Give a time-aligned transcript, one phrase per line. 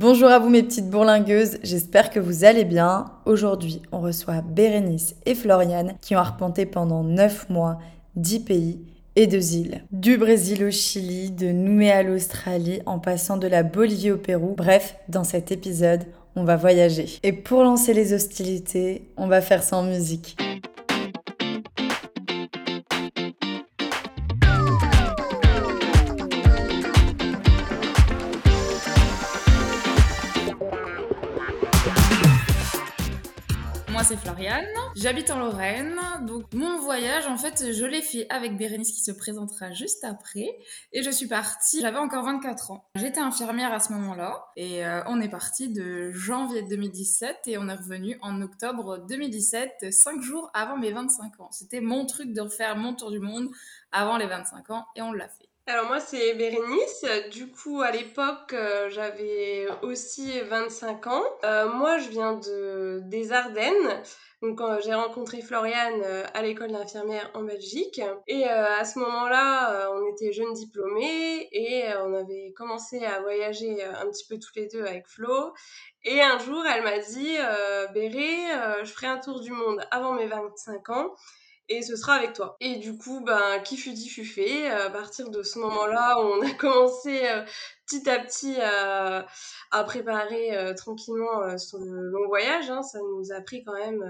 [0.00, 3.10] Bonjour à vous mes petites bourlingueuses, j'espère que vous allez bien.
[3.26, 7.78] Aujourd'hui, on reçoit Bérénice et Floriane qui ont arpenté pendant 9 mois
[8.16, 8.80] 10 pays
[9.14, 9.84] et 2 îles.
[9.92, 14.54] Du Brésil au Chili, de Nouméa à l'Australie, en passant de la Bolivie au Pérou.
[14.56, 17.18] Bref, dans cet épisode, on va voyager.
[17.22, 20.34] Et pour lancer les hostilités, on va faire ça en musique.
[34.94, 39.12] J'habite en Lorraine, donc mon voyage en fait je l'ai fait avec Bérénice qui se
[39.12, 40.58] présentera juste après
[40.92, 42.84] et je suis partie, j'avais encore 24 ans.
[42.94, 47.68] J'étais infirmière à ce moment-là et euh, on est parti de janvier 2017 et on
[47.68, 51.48] est revenu en octobre 2017, 5 jours avant mes 25 ans.
[51.50, 53.48] C'était mon truc de refaire mon tour du monde
[53.92, 55.50] avant les 25 ans et on l'a fait.
[55.66, 61.22] Alors moi c'est Bérénice, du coup à l'époque euh, j'avais aussi 25 ans.
[61.44, 64.02] Euh, moi je viens de, des Ardennes,
[64.42, 68.00] donc j'ai rencontré Floriane euh, à l'école d'infirmière en Belgique.
[68.26, 74.06] Et à ce moment-là on était jeunes diplômés et on avait commencé à voyager un
[74.06, 75.52] petit peu tous les deux avec Flo.
[76.04, 77.36] Et un jour elle m'a dit
[77.94, 78.36] Béré,
[78.82, 81.14] je ferai un tour du monde avant mes 25 ans
[81.70, 82.56] et ce sera avec toi.
[82.60, 84.68] Et du coup, ben, qui fut dit fut fait.
[84.68, 87.44] À partir de ce moment-là, on a commencé euh,
[87.86, 89.26] petit à petit à,
[89.70, 92.68] à préparer euh, tranquillement euh, son long voyage.
[92.68, 92.82] Hein.
[92.82, 94.02] Ça nous a pris quand même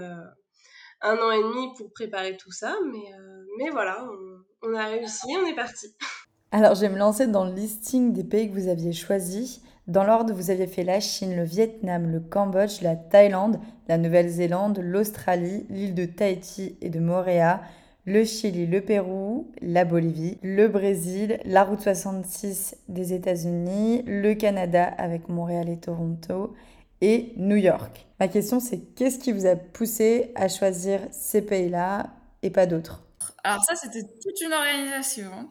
[1.01, 3.11] un an et demi pour préparer tout ça, mais,
[3.57, 5.95] mais voilà, on, on a réussi, on est parti.
[6.51, 9.61] Alors, je vais me lancer dans le listing des pays que vous aviez choisis.
[9.87, 14.79] Dans l'ordre, vous aviez fait la Chine, le Vietnam, le Cambodge, la Thaïlande, la Nouvelle-Zélande,
[14.81, 17.61] l'Australie, l'île de Tahiti et de Moréa,
[18.05, 24.85] le Chili, le Pérou, la Bolivie, le Brésil, la route 66 des États-Unis, le Canada
[24.85, 26.53] avec Montréal et Toronto
[27.01, 28.07] et New York.
[28.19, 32.11] Ma question c'est qu'est-ce qui vous a poussé à choisir ces pays-là
[32.43, 33.03] et pas d'autres?
[33.43, 35.49] Alors ça c'était toute une organisation.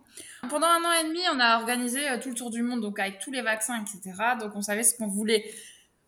[0.48, 2.98] Pendant un an et demi, on a organisé euh, tout le tour du monde, donc
[2.98, 4.12] avec tous les vaccins, etc.
[4.40, 5.44] Donc on savait ce qu'on voulait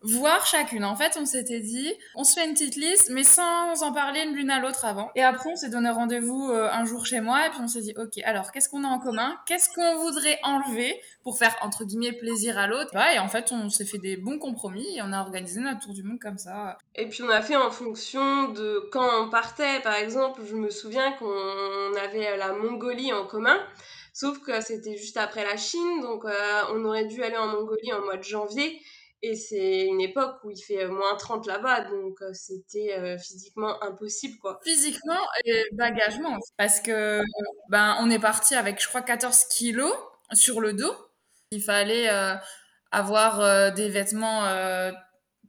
[0.03, 0.83] voir chacune.
[0.83, 4.25] En fait, on s'était dit, on se fait une petite liste, mais sans en parler
[4.25, 5.09] l'une à l'autre avant.
[5.15, 7.81] Et après, on s'est donné rendez-vous euh, un jour chez moi, et puis on s'est
[7.81, 9.37] dit, ok, alors qu'est-ce qu'on a en commun?
[9.45, 12.91] Qu'est-ce qu'on voudrait enlever pour faire entre guillemets plaisir à l'autre?
[13.15, 15.93] Et en fait, on s'est fait des bons compromis, et on a organisé notre tour
[15.93, 16.77] du monde comme ça.
[16.95, 19.79] Et puis on a fait en fonction de quand on partait.
[19.81, 23.57] Par exemple, je me souviens qu'on avait la Mongolie en commun.
[24.13, 27.91] Sauf que c'était juste après la Chine, donc euh, on aurait dû aller en Mongolie
[27.93, 28.79] en mois de janvier.
[29.23, 33.81] Et c'est une époque où il fait moins 30 là-bas, donc euh, c'était euh, physiquement
[33.81, 34.59] impossible, quoi.
[34.63, 37.23] Physiquement et bagagement, parce que
[37.69, 39.93] ben on est parti avec, je crois, 14 kilos
[40.31, 40.93] sur le dos.
[41.49, 42.09] Il fallait
[42.91, 44.43] avoir des vêtements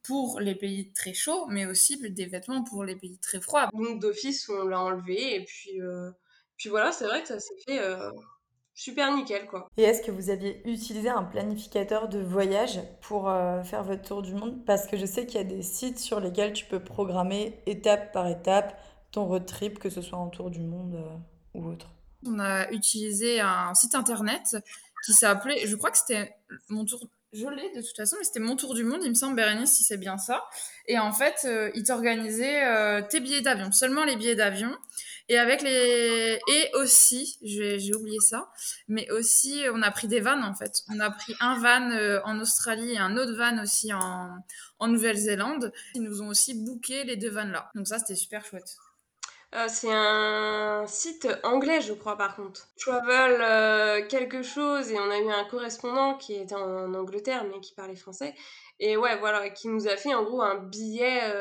[0.04, 3.68] pour les pays très chauds, mais aussi des vêtements pour les pays très froids.
[3.72, 5.80] Donc d'office, on l'a enlevé, et puis,
[6.56, 7.80] puis voilà, c'est vrai que ça s'est fait
[8.74, 9.68] super nickel quoi.
[9.76, 14.22] Et est-ce que vous aviez utilisé un planificateur de voyage pour euh, faire votre tour
[14.22, 14.64] du monde?
[14.66, 18.12] Parce que je sais qu'il y a des sites sur lesquels tu peux programmer étape
[18.12, 18.78] par étape
[19.12, 21.86] ton road trip, que ce soit en tour du monde euh, ou autre.
[22.26, 24.56] On a utilisé un site internet
[25.04, 26.34] qui s'appelait, je crois que c'était
[26.70, 29.14] mon tour, je l'ai de toute façon, mais c'était mon tour du monde, il me
[29.14, 30.42] semble, Bérénice, si c'est bien ça.
[30.88, 34.74] Et en fait, euh, il t'organisait tes billets d'avion, seulement les billets d'avion.
[35.28, 38.50] Et avec les et aussi, j'ai oublié ça,
[38.88, 40.82] mais aussi on a pris des vannes en fait.
[40.92, 44.36] On a pris un van euh, en Australie et un autre van aussi en,
[44.78, 45.72] en Nouvelle-Zélande.
[45.94, 47.70] Ils nous ont aussi booké les deux vannes là.
[47.74, 48.76] Donc ça c'était super chouette.
[49.54, 52.68] Euh, c'est un site anglais, je crois, par contre.
[52.76, 57.60] Travel euh, quelque chose, et on a eu un correspondant qui était en, Angleterre, mais
[57.60, 58.34] qui parlait français.
[58.80, 61.32] Et ouais, voilà, qui nous a fait en gros un billet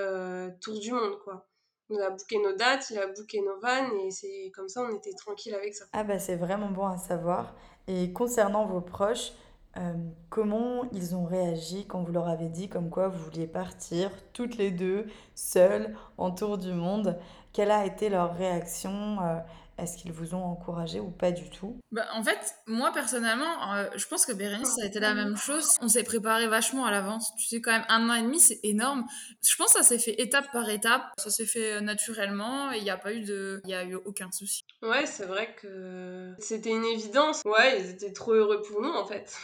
[0.62, 1.48] tour du monde, quoi
[1.90, 4.96] on a booké nos dates, il a booké nos vannes et c'est comme ça on
[4.96, 5.86] était tranquille avec ça.
[5.94, 7.54] Ah bah c'est vraiment bon à savoir.
[7.88, 9.34] Et concernant vos proches,
[9.76, 9.94] euh,
[10.30, 14.58] comment ils ont réagi quand vous leur avez dit comme quoi vous vouliez partir toutes
[14.58, 17.18] les deux, seules, en tour du monde?
[17.54, 19.40] Quelle a été leur réaction euh,
[19.78, 21.80] est-ce qu'ils vous ont encouragé ou pas du tout?
[21.92, 25.36] Bah, En fait, moi personnellement, euh, je pense que Bérénice, ça a été la même
[25.36, 25.78] chose.
[25.82, 27.34] On s'est préparé vachement à l'avance.
[27.38, 29.06] Tu sais, quand même, un an et demi, c'est énorme.
[29.42, 31.04] Je pense que ça s'est fait étape par étape.
[31.18, 33.62] Ça s'est fait euh, naturellement et il n'y a pas eu de.
[33.64, 34.64] Il n'y a eu aucun souci.
[34.82, 37.42] Ouais, c'est vrai que c'était une évidence.
[37.46, 39.36] Ouais, ils étaient trop heureux pour nous en fait.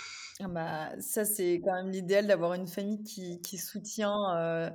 [0.41, 4.69] Ah bah, ça, c'est quand même l'idéal d'avoir une famille qui, qui soutient euh,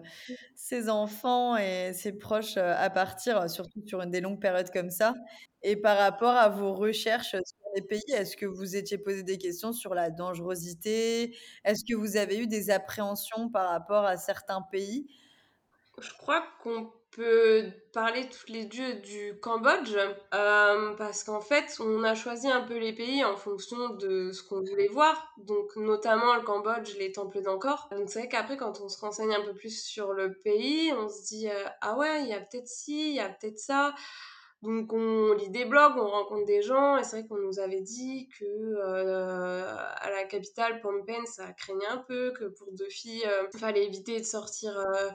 [0.54, 5.14] ses enfants et ses proches à partir, surtout sur une des longues périodes comme ça.
[5.62, 9.38] Et par rapport à vos recherches sur les pays, est-ce que vous étiez posé des
[9.38, 11.34] questions sur la dangerosité?
[11.64, 15.06] Est-ce que vous avez eu des appréhensions par rapport à certains pays?
[16.00, 19.94] Je crois qu'on peut parler toutes les deux du Cambodge
[20.34, 24.42] euh, parce qu'en fait on a choisi un peu les pays en fonction de ce
[24.42, 27.88] qu'on voulait voir donc notamment le Cambodge les temples d'Angkor.
[27.92, 31.08] Donc c'est vrai qu'après quand on se renseigne un peu plus sur le pays on
[31.08, 33.94] se dit euh, ah ouais il y a peut-être ci il y a peut-être ça
[34.64, 37.82] donc on lit des blogs, on rencontre des gens, et c'est vrai qu'on nous avait
[37.82, 42.88] dit que euh, à la capitale, Phnom Penh, ça craignait un peu, que pour deux
[42.88, 45.10] filles, il fallait éviter de sortir euh,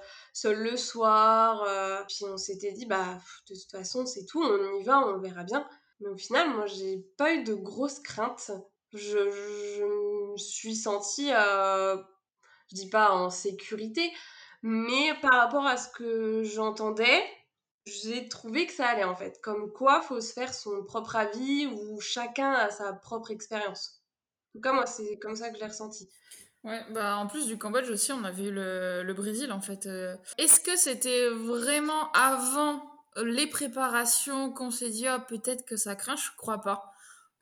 [0.45, 1.65] le soir.
[2.07, 3.19] puis on s'était dit, bah
[3.49, 5.67] de toute façon, c'est tout, on y va, on verra bien.
[5.99, 8.51] Mais au final, moi, j'ai pas eu de grosses craintes.
[8.93, 9.31] Je,
[9.77, 11.97] je me suis sentie, euh,
[12.69, 14.11] je dis pas en sécurité,
[14.61, 17.23] mais par rapport à ce que j'entendais,
[17.89, 19.39] j'ai trouvé que ça allait en fait.
[19.41, 24.01] Comme quoi, faut se faire son propre avis ou chacun a sa propre expérience.
[24.49, 26.09] En tout cas, moi, c'est comme ça que je l'ai ressenti.
[26.63, 29.85] Ouais, bah en plus du Cambodge aussi, on a vu le, le Brésil en fait.
[29.85, 30.15] Euh.
[30.37, 32.83] Est-ce que c'était vraiment avant
[33.15, 36.17] les préparations qu'on s'est dit, oh, peut-être que ça craint?
[36.17, 36.91] Je crois pas.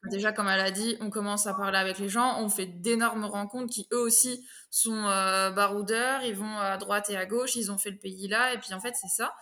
[0.05, 3.25] Déjà, comme elle a dit, on commence à parler avec les gens, on fait d'énormes
[3.25, 7.71] rencontres qui eux aussi sont euh, baroudeurs, ils vont à droite et à gauche, ils
[7.71, 9.33] ont fait le pays là, et puis en fait c'est ça.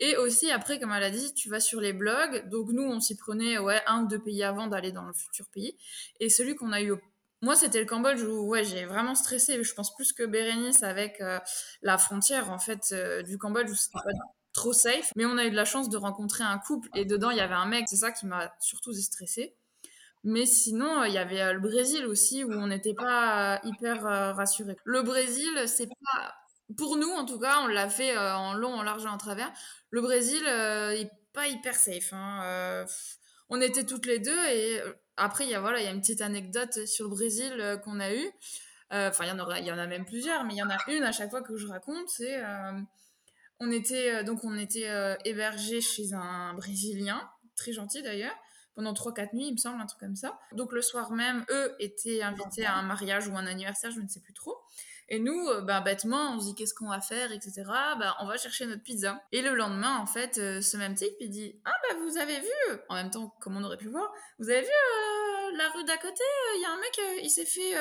[0.00, 2.48] Et aussi, après, comme elle a dit, tu vas sur les blogs.
[2.48, 5.46] Donc, nous, on s'y prenait ouais, un ou deux pays avant d'aller dans le futur
[5.50, 5.76] pays.
[6.20, 6.94] Et celui qu'on a eu
[7.42, 9.62] Moi, c'était le Cambodge où ouais, j'ai vraiment stressé.
[9.62, 11.38] Je pense plus que Bérénice avec euh,
[11.82, 14.10] la frontière en fait euh, du Cambodge où c'était pas
[14.54, 15.12] trop safe.
[15.16, 17.40] Mais on a eu de la chance de rencontrer un couple et dedans, il y
[17.40, 17.84] avait un mec.
[17.88, 19.54] C'est ça qui m'a surtout stressé.
[20.22, 24.76] Mais sinon, il y avait euh, le Brésil aussi où on n'était pas hyper rassuré.
[24.84, 26.34] Le Brésil, c'est pas
[26.76, 29.18] pour nous, en tout cas, on l'a fait euh, en long, en large et en
[29.18, 29.50] travers.
[29.90, 32.12] Le Brésil euh, est pas hyper safe.
[32.12, 32.86] Hein, euh,
[33.48, 34.80] on était toutes les deux et
[35.16, 38.00] après, il y a voilà, il y a une petite anecdote sur le Brésil qu'on
[38.00, 38.30] a eue.
[38.92, 41.02] Enfin, il y en y en a même plusieurs, mais il y en a une
[41.02, 42.08] à chaque fois que je raconte.
[42.08, 42.40] C'est
[43.58, 44.88] on était donc on était
[45.24, 48.34] hébergé chez un Brésilien, très gentil d'ailleurs
[48.74, 50.38] pendant 3-4 nuits, il me semble, un truc comme ça.
[50.52, 54.08] Donc le soir même, eux étaient invités à un mariage ou un anniversaire, je ne
[54.08, 54.56] sais plus trop.
[55.12, 57.64] Et nous, euh, bah, bêtement, on se dit qu'est-ce qu'on va faire, etc.
[57.66, 59.20] Bah, on va chercher notre pizza.
[59.32, 62.38] Et le lendemain, en fait, euh, ce même type, il dit Ah, bah, vous avez
[62.38, 65.09] vu, en même temps, comme on aurait pu voir, vous avez vu euh,
[65.62, 66.24] la rue d'à côté,
[66.56, 67.74] il y a un mec, il s'est fait.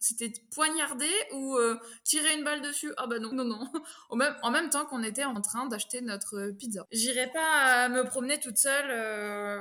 [0.00, 1.56] C'était poignardé ou
[2.04, 2.92] tirer une balle dessus.
[2.96, 3.70] Ah, bah non, non, non.
[4.42, 6.84] En même temps qu'on était en train d'acheter notre pizza.
[6.90, 8.86] J'irai pas me promener toute seule,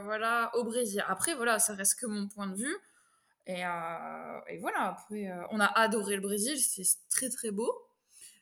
[0.03, 1.03] voilà, au Brésil.
[1.07, 2.77] Après, voilà, ça reste que mon point de vue.
[3.47, 7.71] Et, euh, et, voilà, après, euh, on a adoré le Brésil, c'est très très beau.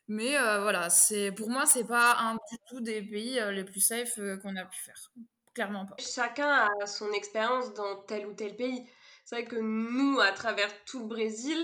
[0.08, 3.80] Mais euh, voilà, c'est pour moi, c'est pas un du tout des pays les plus
[3.80, 5.12] safe qu'on a pu faire.
[5.54, 5.96] Clairement pas.
[6.00, 8.86] Chacun a son expérience dans tel ou tel pays.
[9.26, 11.58] C'est vrai que nous, à travers tout le Brésil,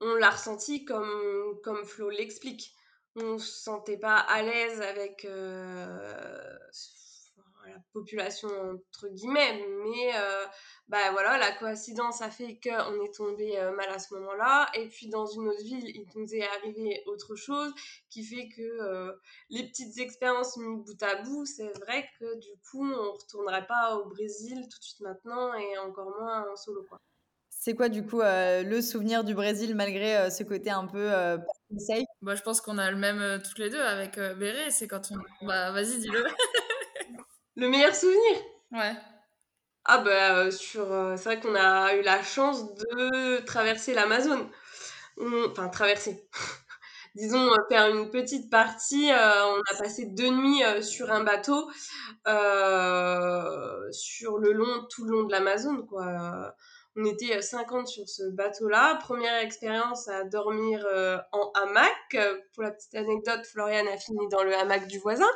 [0.00, 2.74] on l'a ressenti comme, comme Flo l'explique.
[3.16, 5.26] On se sentait pas à l'aise avec
[7.68, 10.44] la population entre guillemets, mais euh,
[10.88, 14.88] bah voilà, la coïncidence a fait qu'on est tombé euh, mal à ce moment-là, et
[14.88, 17.72] puis dans une autre ville, il nous est arrivé autre chose
[18.10, 19.12] qui fait que euh,
[19.50, 23.96] les petites expériences mis bout à bout, c'est vrai que du coup, on retournerait pas
[23.96, 26.98] au Brésil tout de suite maintenant, et encore moins en solo quoi.
[27.50, 31.10] C'est quoi du coup le souvenir du Brésil malgré ce côté un peu
[31.76, 32.04] safe?
[32.22, 35.46] Bah, Je pense qu'on a le même toutes les deux avec Béré, c'est quand on...
[35.46, 36.24] Bah vas-y dis-le
[37.58, 38.36] Le meilleur souvenir
[38.70, 38.92] Ouais.
[39.84, 44.48] Ah bah euh, sur euh, c'est vrai qu'on a eu la chance de traverser l'Amazon.
[45.50, 46.28] Enfin traverser.
[47.16, 49.10] Disons euh, faire une petite partie.
[49.10, 51.68] on a passé deux nuits sur un bateau
[53.90, 56.54] sur le long tout le long de l'Amazon quoi.
[57.00, 58.98] On était 50 sur ce bateau-là.
[59.00, 60.84] Première expérience à dormir
[61.32, 62.16] en hamac.
[62.54, 65.28] Pour la petite anecdote, Florian a fini dans le hamac du voisin.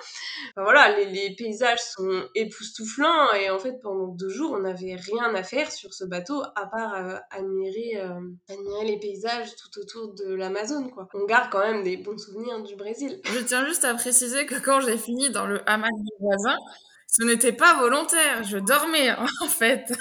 [0.56, 5.42] voilà, les, paysages sont époustouflants et en fait pendant deux jours on n'avait rien à
[5.42, 7.96] faire sur ce bateau à part admirer,
[8.50, 11.08] admirer les paysages tout autour de l'Amazon quoi.
[11.14, 13.20] On garde quand même des bons souvenirs du Brésil.
[13.24, 16.56] Je tiens juste à préciser que quand j'ai fini dans le hamac du voisin,
[17.06, 19.10] ce n'était pas volontaire, je dormais
[19.42, 19.92] en fait.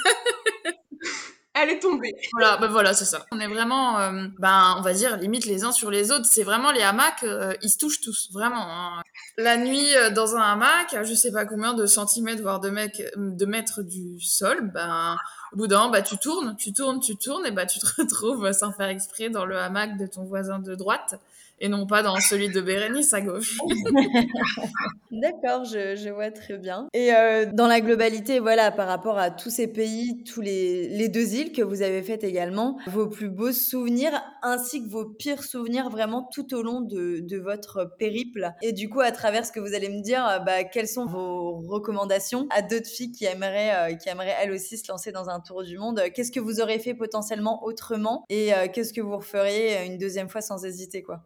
[1.54, 2.16] Elle est tombée.
[2.32, 3.26] Voilà, ben voilà, c'est ça.
[3.32, 6.26] On est vraiment, euh, ben, on va dire, limite les uns sur les autres.
[6.26, 8.66] C'est vraiment les hamacs, euh, ils se touchent tous, vraiment.
[8.70, 9.02] Hein.
[9.38, 13.82] La nuit, euh, dans un hamac, je sais pas combien de centimètres, voire de, mètres
[13.82, 15.18] du sol, ben,
[15.52, 18.52] au bout d'un bah, tu tournes, tu tournes, tu tournes, et bah, tu te retrouves
[18.54, 21.16] sans faire exprès dans le hamac de ton voisin de droite.
[21.62, 23.58] Et non pas dans celui de Bérénice à gauche.
[25.12, 26.88] D'accord, je, je, vois très bien.
[26.94, 31.10] Et euh, dans la globalité, voilà, par rapport à tous ces pays, tous les, les
[31.10, 35.44] deux îles que vous avez faites également, vos plus beaux souvenirs ainsi que vos pires
[35.44, 38.52] souvenirs vraiment tout au long de, de votre périple.
[38.62, 41.06] Et du coup, à travers ce que vous allez me dire, euh, bah, quelles sont
[41.06, 45.30] vos recommandations à d'autres filles qui aimeraient, euh, qui aimeraient elles aussi se lancer dans
[45.30, 46.02] un tour du monde?
[46.16, 48.26] Qu'est-ce que vous aurez fait potentiellement autrement?
[48.30, 51.22] Et euh, qu'est-ce que vous referiez une deuxième fois sans hésiter, quoi?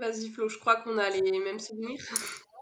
[0.00, 2.00] Vas-y Flo, je crois qu'on a les mêmes souvenirs.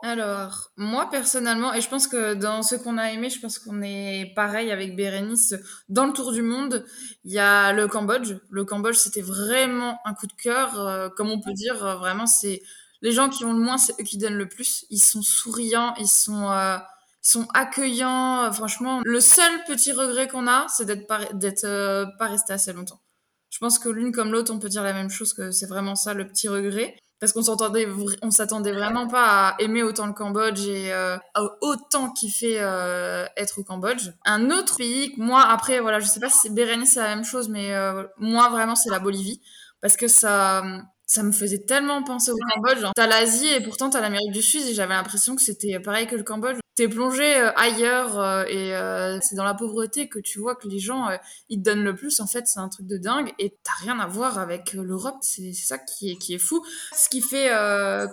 [0.03, 3.81] Alors, moi personnellement, et je pense que dans ce qu'on a aimé, je pense qu'on
[3.81, 5.55] est pareil avec Bérénice.
[5.89, 6.85] Dans le tour du monde,
[7.25, 8.35] il y a le Cambodge.
[8.51, 10.79] Le Cambodge, c'était vraiment un coup de cœur.
[10.79, 12.61] Euh, comme on peut dire, euh, vraiment, c'est
[13.01, 14.85] les gens qui ont le moins, c'est eux qui donnent le plus.
[14.91, 16.77] Ils sont souriants, ils sont, euh,
[17.25, 18.53] ils sont accueillants.
[18.53, 23.01] franchement, le seul petit regret qu'on a, c'est d'être d'être pas resté assez longtemps.
[23.49, 25.95] Je pense que l'une comme l'autre, on peut dire la même chose, que c'est vraiment
[25.95, 26.95] ça le petit regret
[27.25, 27.89] parce qu'on s'entendait,
[28.21, 31.17] on s'attendait vraiment pas à aimer autant le Cambodge et euh,
[31.63, 34.11] autant kiffer euh, être au Cambodge.
[34.27, 37.49] Un autre pays, moi après voilà, je sais pas si Bérénice c'est la même chose,
[37.49, 39.41] mais euh, moi vraiment c'est la Bolivie
[39.81, 40.63] parce que ça
[41.07, 42.85] ça me faisait tellement penser au Cambodge.
[42.95, 46.17] T'as l'Asie et pourtant t'as l'Amérique du Sud et j'avais l'impression que c'était pareil que
[46.17, 46.59] le Cambodge.
[46.75, 50.67] T'es plongé euh, ailleurs euh, et euh, c'est dans la pauvreté que tu vois que
[50.67, 51.09] les gens
[51.49, 52.19] ils te donnent le plus.
[52.19, 55.17] En fait, c'est un truc de dingue et t'as rien à voir avec l'Europe.
[55.21, 56.65] C'est ça qui est qui est fou.
[56.97, 57.49] Ce qui fait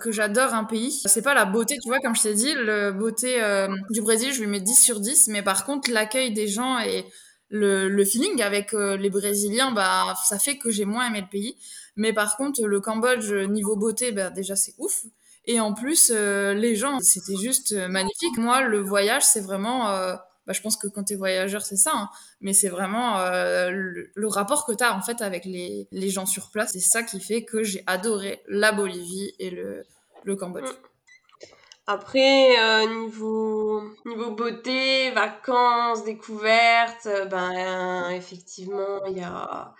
[0.00, 2.92] que j'adore un pays, c'est pas la beauté, tu vois, comme je t'ai dit, la
[2.92, 3.40] beauté
[3.90, 7.04] du Brésil, je lui mets 10 sur 10, mais par contre l'accueil des gens et
[7.48, 11.56] le, le feeling avec les Brésiliens, bah ça fait que j'ai moins aimé le pays.
[11.96, 15.04] Mais par contre, le Cambodge, niveau beauté, bah, déjà, c'est ouf.
[15.44, 18.38] Et en plus, euh, les gens, c'était juste euh, magnifique.
[18.38, 19.90] Moi, le voyage, c'est vraiment...
[19.90, 20.14] Euh,
[20.46, 21.92] bah, je pense que quand tu es voyageur, c'est ça.
[21.94, 22.08] Hein.
[22.40, 23.18] mais c'est vraiment
[23.70, 26.70] le, rapport que tu as en fait avec les, gens sur place.
[26.72, 29.84] C'est ça qui fait que j'ai adoré la Bolivie et le,
[30.24, 30.68] le Cambodge.
[30.68, 31.46] Mm.
[31.86, 39.74] Après, niveau, niveau beauté, vacances, découvertes, ben, effectivement, il y a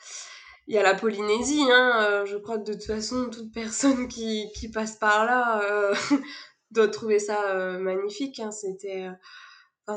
[0.69, 4.07] il y a la Polynésie, hein, euh, je crois que de toute façon, toute personne
[4.09, 5.95] qui, qui passe par là euh,
[6.71, 8.39] doit trouver ça euh, magnifique.
[8.39, 9.09] Hein, c'était,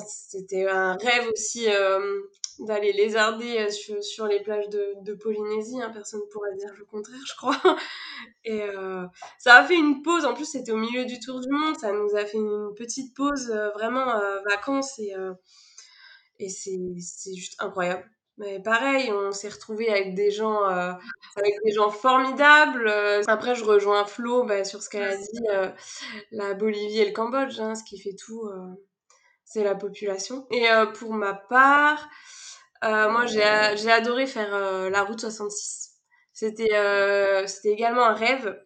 [0.07, 1.67] c'était un rêve aussi
[2.60, 5.79] d'aller lézarder sur, sur, les plages de, de Polynésie.
[5.81, 7.77] Hein, personne ne pourrait dire le contraire, je crois.
[8.43, 8.62] Et
[9.38, 10.25] ça a fait une pause.
[10.25, 11.77] En plus, c'était au milieu du tour du monde.
[11.77, 14.19] Ça nous a fait une petite pause, vraiment
[14.50, 14.98] vacances.
[14.98, 15.13] Et,
[16.39, 18.10] et c'est juste incroyable.
[18.38, 20.92] Mais pareil, on s'est retrouvé avec des gens, euh,
[21.38, 22.88] avec des gens formidables.
[22.88, 25.70] Euh, après, je rejoins Flo bah, sur ce qu'elle a dit, euh,
[26.32, 28.50] la Bolivie et le Cambodge, hein, ce qui fait tout,
[29.46, 30.48] c'est la population.
[30.51, 30.65] Et
[30.96, 32.10] pour ma part,
[32.84, 33.44] moi, j'ai,
[33.77, 35.94] j'ai adoré faire la route 66.
[36.34, 38.60] C'était, c'était également un rêve.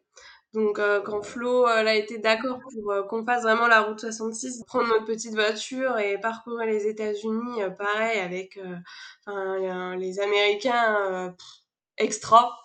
[0.53, 3.99] Donc euh, quand Flo euh, a été d'accord pour euh, qu'on fasse vraiment la route
[3.99, 8.59] 66, prendre notre petite voiture et parcourir les États-Unis, pareil avec
[9.27, 11.35] les Américains
[11.97, 12.57] extra.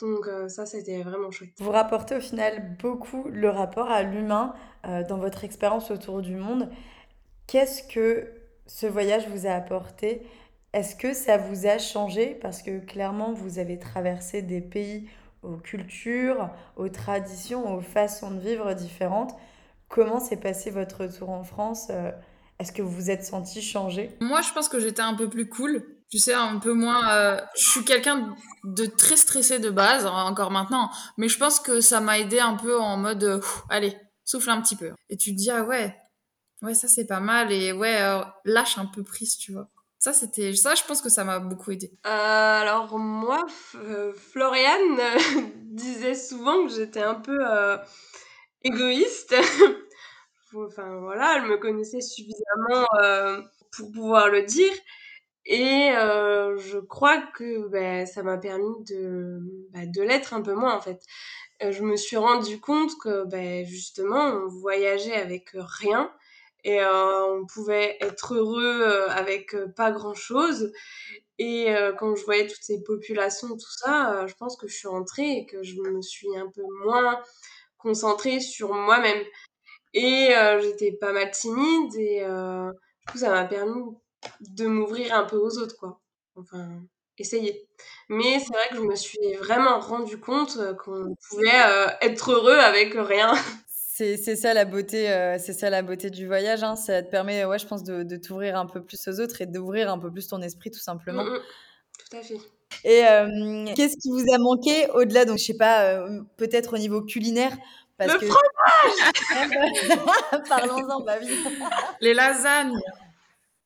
[0.00, 1.50] Donc ça c'était vraiment chouette.
[1.58, 4.54] Vous rapportez au final beaucoup le rapport à l'humain
[4.84, 6.70] dans votre expérience autour du monde.
[7.46, 8.32] Qu'est-ce que
[8.66, 10.22] ce voyage vous a apporté?
[10.72, 12.38] Est-ce que ça vous a changé?
[12.40, 15.08] Parce que clairement vous avez traversé des pays
[15.48, 19.34] aux cultures, aux traditions, aux façons de vivre différentes.
[19.88, 22.10] Comment s'est passé votre retour en France euh,
[22.58, 25.48] Est-ce que vous vous êtes senti changé Moi, je pense que j'étais un peu plus
[25.48, 25.84] cool.
[26.10, 27.12] Tu sais, un peu moins.
[27.12, 30.90] Euh, je suis quelqu'un de très stressé de base, encore maintenant.
[31.16, 34.60] Mais je pense que ça m'a aidé un peu en mode, euh, allez, souffle un
[34.60, 34.92] petit peu.
[35.10, 35.94] Et tu te dis, ah ouais,
[36.62, 37.52] ouais, ça c'est pas mal.
[37.52, 38.00] Et ouais,
[38.44, 39.68] lâche un peu prise, tu vois.
[39.98, 41.90] Ça, c'était ça, je pense que ça m'a beaucoup aidé.
[42.06, 45.18] Euh, alors moi, euh, Floriane euh,
[45.64, 47.36] disait souvent que j'étais un peu
[48.62, 49.34] égoïste.
[50.54, 52.86] enfin voilà, elle me connaissait suffisamment
[53.76, 54.72] pour pouvoir le dire.
[55.46, 59.40] Et je crois que ben, ça m'a permis de,
[59.72, 61.00] bah, de l'être un peu moins en fait.
[61.60, 66.12] je me suis rendu compte que ben, justement, on voyageait avec rien
[66.68, 70.70] et euh, on pouvait être heureux euh, avec euh, pas grand chose.
[71.38, 71.68] Et
[72.00, 75.46] quand je voyais toutes ces populations, tout ça, je pense que je suis rentrée et
[75.46, 77.22] que je me suis un peu moins
[77.76, 79.22] concentrée sur moi-même.
[79.94, 83.84] Et j'étais pas mal timide et du coup ça m'a permis
[84.40, 86.00] de m'ouvrir un peu aux autres, quoi.
[86.34, 86.82] Enfin,
[87.18, 87.68] essayer.
[88.08, 92.94] Mais c'est vrai que je me suis vraiment rendu compte qu'on pouvait être heureux avec
[92.94, 93.32] rien.
[93.98, 96.62] C'est ça la beauté, euh, c'est ça la beauté du voyage.
[96.62, 96.76] Hein.
[96.76, 99.46] Ça te permet, ouais, je pense, de, de t'ouvrir un peu plus aux autres et
[99.46, 101.24] d'ouvrir un peu plus ton esprit, tout simplement.
[101.24, 101.40] Mmh, mmh.
[101.98, 102.38] Tout à fait.
[102.84, 106.78] Et euh, qu'est-ce qui vous a manqué au-delà, donc je sais pas, euh, peut-être au
[106.78, 107.56] niveau culinaire?
[107.96, 108.26] Parce Le que...
[108.26, 108.42] fromage
[110.48, 111.28] Parlons-en, bah oui.
[112.00, 112.78] Les lasagnes.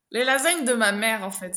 [0.09, 1.55] Les lasagnes de ma mère, en fait.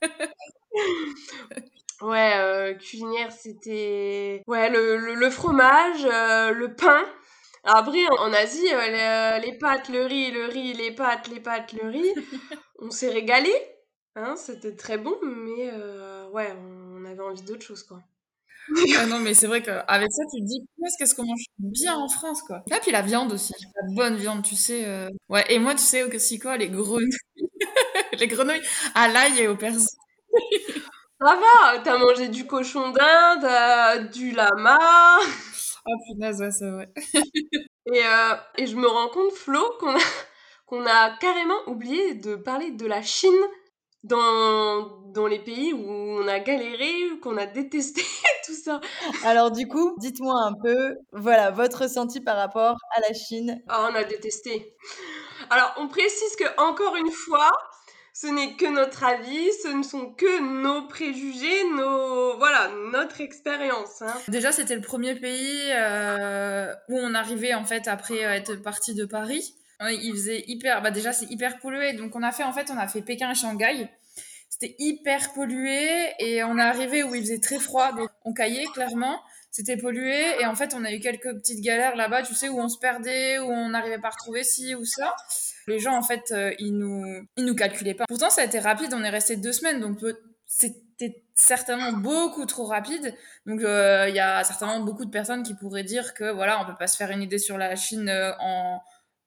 [2.02, 4.42] ouais, euh, culinaire, c'était...
[4.46, 7.02] Ouais, le, le, fromage, le pain.
[7.64, 11.88] Après, en Asie, les, les, pâtes, le riz, le riz, les pâtes, les pâtes, le
[11.88, 12.14] riz,
[12.78, 13.52] on s'est régalé.
[14.20, 18.00] Hein, c'était très bon, mais euh, ouais, on avait envie d'autre chose, quoi.
[19.08, 20.66] non, mais c'est vrai qu'avec ça, tu te dis,
[20.98, 22.64] qu'est-ce qu'on mange bien en France, quoi.
[22.70, 24.84] Et puis la viande aussi, la bonne viande, tu sais.
[24.86, 25.08] Euh.
[25.28, 27.08] Ouais, et moi, tu sais aussi quoi, les grenouilles.
[28.18, 28.62] les grenouilles
[28.94, 29.86] à l'ail et au persil.
[31.20, 34.78] Ça va, t'as mangé du cochon d'Inde, euh, du lama.
[35.86, 36.88] Oh punaise, ouais, c'est vrai.
[37.86, 38.02] et,
[38.58, 40.00] et je me rends compte, Flo, qu'on a,
[40.66, 43.34] qu'on a carrément oublié de parler de la Chine
[44.04, 48.02] dans, dans les pays où on a galéré, qu'on a détesté,
[48.46, 48.80] tout ça.
[49.24, 53.60] Alors du coup, dites-moi un peu, voilà, votre ressenti par rapport à la Chine.
[53.68, 54.76] Ah, on a détesté.
[55.50, 57.50] Alors, on précise que encore une fois,
[58.20, 64.02] ce n'est que notre avis, ce ne sont que nos préjugés, nos voilà, notre expérience.
[64.02, 64.12] Hein.
[64.26, 69.04] Déjà, c'était le premier pays euh, où on arrivait en fait après être parti de
[69.04, 69.54] Paris.
[69.80, 71.92] Il faisait hyper, bah déjà c'est hyper pollué.
[71.92, 73.88] Donc on a fait en fait, on a fait Pékin et Shanghai.
[74.50, 75.86] C'était hyper pollué
[76.18, 77.92] et on est arrivé où il faisait très froid.
[77.92, 79.20] Donc on caillait clairement.
[79.50, 82.60] C'était pollué et en fait on a eu quelques petites galères là-bas, tu sais, où
[82.60, 85.14] on se perdait, où on n'arrivait pas à retrouver ci ou ça.
[85.66, 88.04] Les gens en fait euh, ils nous ils nous calculaient pas.
[88.06, 88.92] Pourtant ça a été rapide.
[88.94, 89.98] On est resté deux semaines donc
[90.46, 93.14] c'était certainement beaucoup trop rapide.
[93.46, 96.66] Donc euh, il y a certainement beaucoup de personnes qui pourraient dire que voilà on
[96.66, 98.80] peut pas se faire une idée sur la Chine euh, en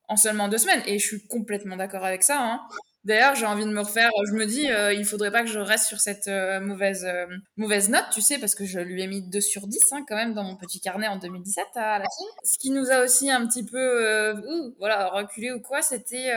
[0.08, 0.84] en seulement deux semaines.
[0.86, 2.40] Et je suis complètement d'accord avec ça.
[2.40, 2.62] Hein.
[3.04, 4.12] D'ailleurs, j'ai envie de me refaire.
[4.28, 7.26] Je me dis, euh, il faudrait pas que je reste sur cette euh, mauvaise, euh,
[7.58, 10.16] mauvaise note, tu sais, parce que je lui ai mis 2 sur 10 hein, quand
[10.16, 12.26] même dans mon petit carnet en 2017 à la fin.
[12.44, 16.32] Ce qui nous a aussi un petit peu voilà, reculé ou quoi, c'était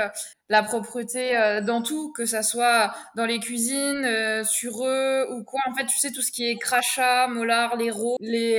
[0.54, 4.06] la propreté dans tout, que ça soit dans les cuisines,
[4.44, 5.60] sur eux ou quoi.
[5.68, 8.58] En fait, tu sais, tout ce qui est crachat, molar, les rots, les,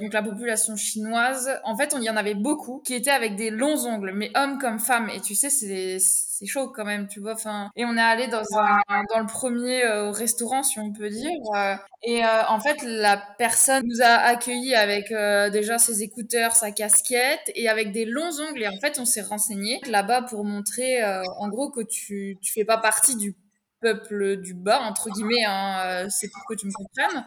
[0.00, 1.50] donc la population chinoise.
[1.64, 4.58] En fait, il y en avait beaucoup qui étaient avec des longs ongles, mais hommes
[4.58, 5.08] comme femmes.
[5.10, 5.98] Et tu sais, c'est
[6.40, 7.34] c'est chaud quand même, tu vois.
[7.34, 8.80] Enfin, et on est allé dans un,
[9.12, 11.30] dans le premier euh, restaurant, si on peut dire.
[11.54, 15.10] Euh, et euh, en fait, la personne nous a accueillis avec
[15.52, 18.62] déjà ses écouteurs, sa casquette et avec des longs ongles.
[18.62, 22.64] Et en fait, on s'est renseigné là-bas pour montrer, en gros, que tu tu fais
[22.64, 23.36] pas partie du
[23.80, 25.44] peuple du bas entre guillemets.
[25.46, 27.24] Hein, c'est pour que tu me comprennes.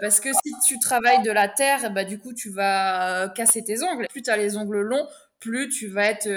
[0.00, 3.82] parce que si tu travailles de la terre, bah du coup tu vas casser tes
[3.82, 4.06] ongles.
[4.10, 5.06] Plus tu as les ongles longs,
[5.40, 6.28] plus tu vas être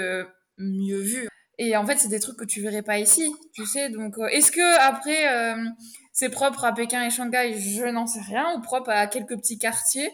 [0.58, 1.28] mieux vu.
[1.58, 3.90] Et en fait, c'est des trucs que tu verrais pas ici, tu sais.
[3.90, 5.64] Donc, euh, est-ce que après, euh,
[6.12, 7.54] c'est propre à Pékin et Shanghai?
[7.58, 8.54] Je n'en sais rien.
[8.56, 10.10] Ou propre à quelques petits quartiers.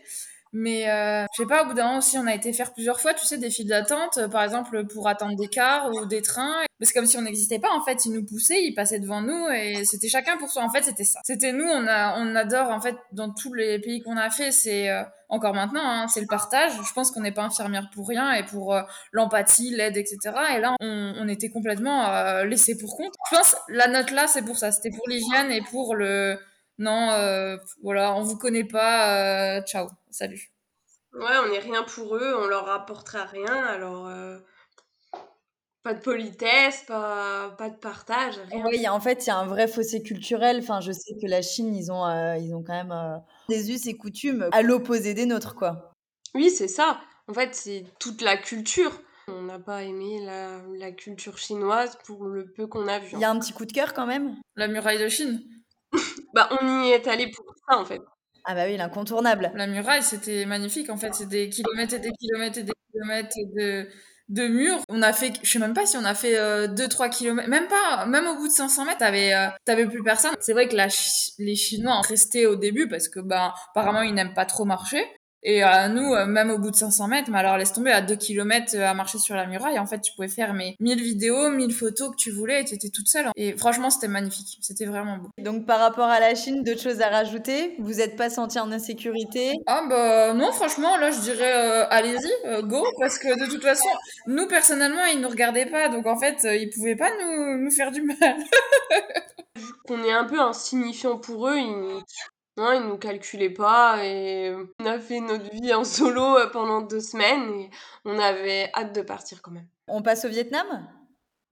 [0.56, 3.00] Mais euh, je sais pas, au bout d'un moment aussi, on a été faire plusieurs
[3.00, 6.22] fois, tu sais, des files d'attente, euh, par exemple pour attendre des cars ou des
[6.22, 6.54] trains.
[6.80, 8.04] C'est comme si on n'existait pas, en fait.
[8.04, 10.62] Ils nous poussaient, ils passaient devant nous et c'était chacun pour soi.
[10.62, 11.18] En fait, c'était ça.
[11.24, 14.52] C'était nous, on, a, on adore, en fait, dans tous les pays qu'on a fait,
[14.52, 16.70] c'est euh, encore maintenant, hein, c'est le partage.
[16.72, 20.18] Je pense qu'on n'est pas infirmière pour rien et pour euh, l'empathie, l'aide, etc.
[20.56, 23.12] Et là, on, on était complètement euh, laissés pour compte.
[23.30, 24.70] Je pense la note là, c'est pour ça.
[24.70, 26.38] C'était pour l'hygiène et pour le
[26.78, 30.50] non, euh, voilà, on vous connaît pas, euh, ciao, salut.
[31.12, 34.38] Ouais, on n'est rien pour eux, on leur rapportera rien, alors euh,
[35.84, 38.64] pas de politesse, pas, pas de partage, rien.
[38.66, 40.58] Oui, en fait, il y a un vrai fossé culturel.
[40.58, 42.04] Enfin, je sais que la Chine, ils ont,
[42.37, 45.92] ils ont quand même des us et coutumes à l'opposé des nôtres, quoi.
[46.34, 47.00] Oui, c'est ça.
[47.28, 49.00] En fait, c'est toute la culture.
[49.28, 53.10] On n'a pas aimé la, la, culture chinoise pour le peu qu'on a vu.
[53.12, 54.37] Il y a un petit coup de cœur quand même?
[54.56, 55.40] La muraille de Chine
[56.34, 58.00] bah, on y est allé pour ça, en fait.
[58.44, 59.50] Ah bah oui, l'incontournable.
[59.54, 61.14] La muraille, c'était magnifique, en fait.
[61.14, 63.88] C'est des kilomètres et des kilomètres et des kilomètres de,
[64.28, 64.78] de murs.
[64.88, 66.36] On a fait, je sais même pas si on a fait
[66.68, 70.02] 2-3 euh, kilomètres, même pas, même au bout de 500 mètres, t'avais, euh, t'avais plus
[70.02, 70.34] personne.
[70.40, 70.88] C'est vrai que la,
[71.38, 75.04] les Chinois ont resté au début parce que, bah, apparemment, ils n'aiment pas trop marcher.
[75.44, 78.00] Et à nous, euh, même au bout de 500 mètres, mais alors laisse tomber à
[78.00, 79.78] 2 km euh, à marcher sur la muraille.
[79.78, 82.74] En fait, tu pouvais faire mes 1000 vidéos, 1000 photos que tu voulais et tu
[82.74, 83.26] étais toute seule.
[83.37, 84.59] Et franchement, c'était magnifique.
[84.62, 85.28] C'était vraiment beau.
[85.38, 87.74] Donc, par rapport à la Chine, d'autres choses à rajouter?
[87.78, 89.52] Vous n'êtes pas senti en insécurité?
[89.66, 92.83] Ah, bah non, franchement, là, je dirais euh, allez-y, go.
[92.98, 93.88] Parce que de toute façon,
[94.26, 95.90] nous, personnellement, ils nous regardaient pas.
[95.90, 98.16] Donc, en fait, ils pouvaient pas nous, nous faire du mal.
[99.87, 102.02] qu'on est un peu insignifiant pour eux, ils,
[102.56, 106.82] non, ils nous calculaient pas et on a fait notre vie en solo euh, pendant
[106.82, 107.70] deux semaines et
[108.04, 109.66] on avait hâte de partir quand même.
[109.88, 110.66] On passe au Vietnam?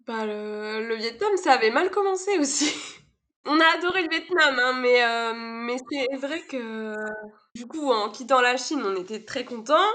[0.07, 2.73] Bah le, le Vietnam, ça avait mal commencé aussi.
[3.45, 6.95] On a adoré le Vietnam, hein, mais, euh, mais c'est vrai que
[7.57, 9.91] du coup, en quittant la Chine, on était très contents.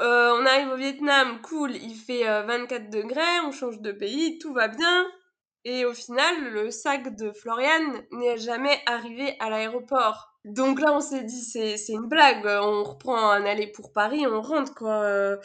[0.00, 4.52] Euh, on arrive au Vietnam, cool, il fait 24 degrés, on change de pays, tout
[4.52, 5.06] va bien.
[5.64, 10.32] Et au final, le sac de Florian n'est jamais arrivé à l'aéroport.
[10.44, 12.44] Donc là, on s'est dit, c'est, une blague.
[12.46, 15.38] On reprend un aller pour Paris, on rentre, quoi.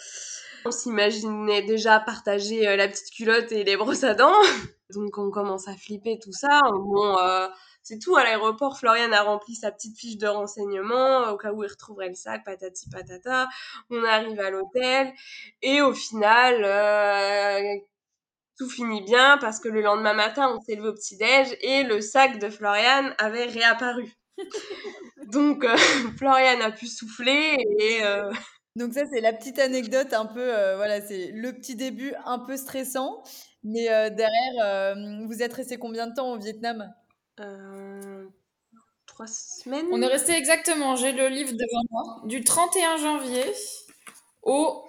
[0.66, 4.34] On s'imaginait déjà partager euh, la petite culotte et les brosses à dents.
[4.94, 6.62] Donc on commence à flipper tout ça.
[6.72, 7.48] Bon, euh,
[7.84, 8.16] c'est tout.
[8.18, 12.10] À l'aéroport, Florian a rempli sa petite fiche de renseignement au cas où il retrouverait
[12.10, 13.48] le sac, patati patata.
[13.90, 15.14] On arrive à l'hôtel.
[15.62, 17.80] Et au final, euh,
[18.58, 22.02] tout finit bien parce que le lendemain matin, on s'est levé au petit-déj et le
[22.02, 24.12] sac de Florian avait réapparu.
[25.32, 25.76] Donc, euh,
[26.18, 28.04] Florian a pu souffler et.
[28.04, 28.32] Euh,
[28.76, 30.56] Donc, ça, c'est la petite anecdote un peu.
[30.56, 33.24] Euh, voilà, c'est le petit début un peu stressant.
[33.64, 34.96] Mais derrière,
[35.28, 36.94] vous êtes resté combien de temps au Vietnam?
[39.08, 39.88] Trois semaines.
[39.92, 43.44] On est resté exactement, j'ai le livre devant moi, du 31 janvier
[44.44, 44.86] au,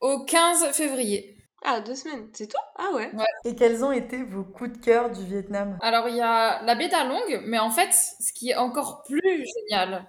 [0.00, 1.39] au 15 février.
[1.62, 3.10] Ah, deux semaines, c'est tout Ah ouais.
[3.44, 5.78] Et quels ont été vos coups de cœur du Vietnam?
[5.82, 9.44] Alors, il y a la baie d'Along, mais en fait, ce qui est encore plus
[9.44, 10.06] génial,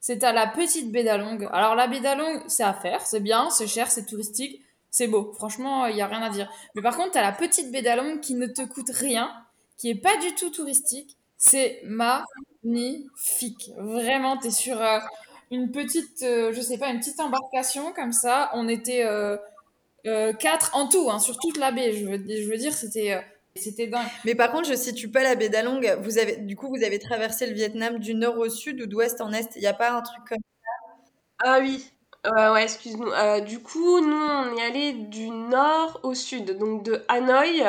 [0.00, 1.48] c'est à la petite baie d'Along.
[1.52, 5.32] Alors, la baie d'Along, c'est à faire, c'est bien, c'est cher, c'est touristique, c'est beau.
[5.34, 6.48] Franchement, il n'y a rien à dire.
[6.76, 9.32] Mais par contre, as la petite baie d'Along qui ne te coûte rien,
[9.78, 11.16] qui est pas du tout touristique.
[11.36, 13.72] C'est magnifique.
[13.76, 15.00] Vraiment, tu es sur euh,
[15.50, 18.50] une petite, euh, je sais pas, une petite embarcation comme ça.
[18.54, 19.04] On était...
[19.04, 19.36] Euh,
[20.06, 21.92] euh, quatre en tout, hein, sur toute la baie.
[21.92, 23.12] Je veux, je veux dire, c'était.
[23.12, 23.20] Euh,
[23.54, 24.06] c'était dingue.
[24.24, 25.82] Mais par contre, je situe pas la baie d'Along.
[26.00, 29.20] Vous avez, du coup, vous avez traversé le Vietnam du nord au sud ou d'ouest
[29.20, 29.56] en est?
[29.56, 30.70] Il n'y a pas un truc comme ça?
[31.44, 31.84] Ah oui.
[32.24, 33.42] Euh, ouais, excuse-moi.
[33.42, 37.62] du coup, nous, on est allé du nord au sud, donc de Hanoï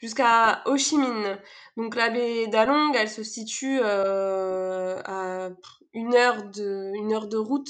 [0.00, 1.36] jusqu'à Ho Chi Minh.
[1.76, 5.50] Donc la baie d'Along, elle se situe à
[5.92, 7.68] une heure de, une heure de route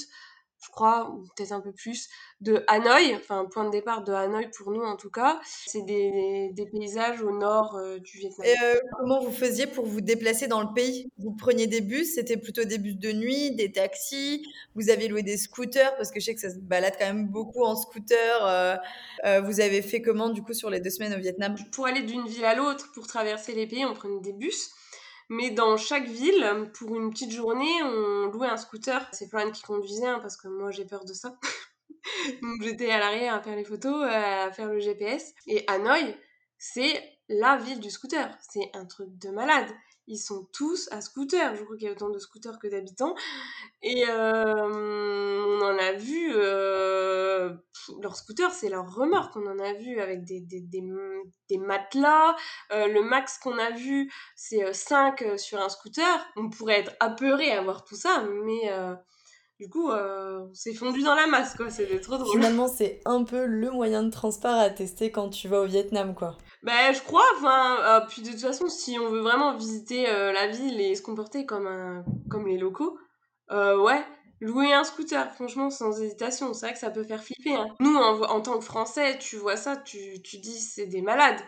[0.69, 2.09] je crois, ou peut-être un peu plus,
[2.41, 5.39] de Hanoï, enfin point de départ de Hanoï pour nous en tout cas.
[5.65, 8.45] C'est des, des, paysages au nord euh, du Vietnam.
[8.45, 11.09] Et euh, comment vous faisiez pour vous déplacer dans le pays?
[11.17, 15.23] Vous preniez des bus, c'était plutôt des bus de nuit, des taxis, vous avez loué
[15.23, 18.45] des scooters, parce que je sais que ça se balade quand même beaucoup en scooter.
[18.45, 21.55] Euh, vous avez fait comment du coup sur les deux semaines au Vietnam?
[21.71, 24.71] Pour aller d'une ville à l'autre, pour traverser les pays, on prenait des bus.
[25.29, 29.07] Mais dans chaque ville, pour une petite journée, on louait un scooter.
[29.11, 31.37] C'est Florian qui conduisait, hein, parce que moi j'ai peur de ça.
[32.41, 35.33] Donc j'étais à l'arrière à faire les photos, à faire le GPS.
[35.45, 36.17] Et Hanoï,
[36.57, 38.35] c'est la ville du scooter.
[38.41, 39.69] C'est un truc de malade
[40.09, 41.55] ils sont tous à scooter.
[41.55, 43.15] Je crois qu'il y a autant de scooters que d'habitants.
[43.83, 47.53] Et euh, on en a vu, euh,
[48.01, 49.35] leur scooter, c'est leur remorque.
[49.37, 52.35] On en a vu avec des, des, des, matelas.
[52.73, 56.27] Euh, le max qu'on a vu, c'est 5 sur un scooter.
[56.35, 58.71] On pourrait être apeuré à voir tout ça, mais
[59.59, 59.91] du coup,
[60.53, 61.69] c'est fondu dans la masse, quoi.
[61.69, 62.31] C'est trop drôle.
[62.31, 66.15] Finalement, c'est un peu le moyen de transport à tester quand tu vas au Vietnam,
[66.15, 66.37] quoi.
[66.63, 70.33] Ben, je crois, enfin, euh, puis de toute façon, si on veut vraiment visiter euh,
[70.33, 72.97] la ville et se comporter comme, un, comme les locaux,
[73.51, 74.03] euh, ouais,
[74.41, 77.55] louer un scooter, franchement, sans hésitation, c'est vrai que ça peut faire flipper.
[77.55, 77.67] Hein.
[77.79, 81.39] Nous, en, tant que Français, tu vois ça, tu dis c'est des malades.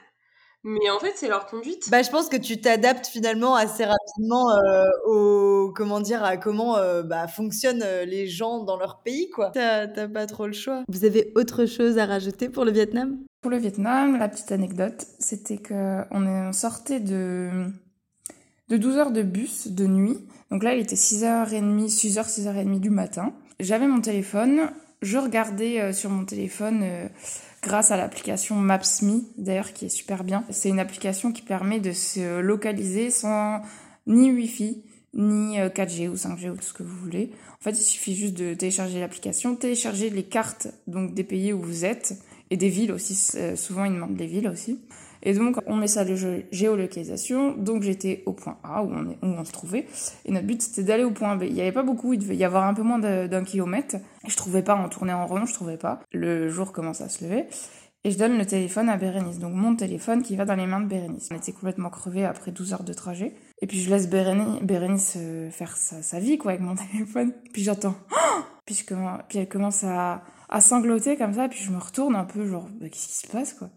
[0.64, 1.90] Mais en fait, c'est leur conduite.
[1.90, 6.78] Bah, je pense que tu t'adaptes finalement assez rapidement euh, au comment dire à comment
[6.78, 9.50] euh, bah, fonctionnent euh, les gens dans leur pays, quoi.
[9.54, 10.84] T'as pas trop le choix.
[10.88, 13.18] Vous avez autre chose à rajouter pour le Vietnam?
[13.42, 17.50] Pour le Vietnam, la petite anecdote, c'était que on sortait de
[18.70, 20.18] de 12 heures de bus de nuit.
[20.52, 23.34] Donc là, il était 6h30, 6h, 6h30 du matin.
[23.60, 24.70] J'avais mon téléphone,
[25.02, 27.10] je regardais sur mon téléphone
[27.62, 30.44] grâce à l'application Maps.me, d'ailleurs, qui est super bien.
[30.50, 33.62] C'est une application qui permet de se localiser sans
[34.08, 37.32] ni Wi-Fi, ni 4G euh, ou 5G ou tout ce que vous voulez.
[37.60, 41.62] En fait, il suffit juste de télécharger l'application, télécharger les cartes donc des pays où
[41.62, 42.16] vous êtes
[42.50, 43.32] et des villes aussi.
[43.36, 44.80] Euh, souvent, ils demandent les villes aussi.
[45.24, 46.16] Et donc, on met ça de
[46.52, 47.56] géolocalisation.
[47.56, 49.86] Donc, j'étais au point A où on, est, où on se trouvait.
[50.26, 51.44] Et notre but, c'était d'aller au point B.
[51.44, 53.96] Il n'y avait pas beaucoup, il devait y avoir un peu moins d'un kilomètre.
[53.96, 56.00] Et je trouvais pas, on tournait en rond, je trouvais pas.
[56.12, 57.46] Le jour commence à se lever.
[58.04, 59.38] Et je donne le téléphone à Bérénice.
[59.38, 61.30] Donc, mon téléphone qui va dans les mains de Bérénice.
[61.32, 63.36] On était complètement crevés après 12 heures de trajet.
[63.62, 67.32] Et puis, je laisse Bérénice, euh, faire sa, sa, vie, quoi, avec mon téléphone.
[67.54, 67.96] Puis, j'entends,
[68.66, 68.96] puis, je
[69.30, 71.48] puis elle commence à, à sangloter comme ça.
[71.48, 73.70] Puis, je me retourne un peu, genre, bah, qu'est-ce qui se passe, quoi?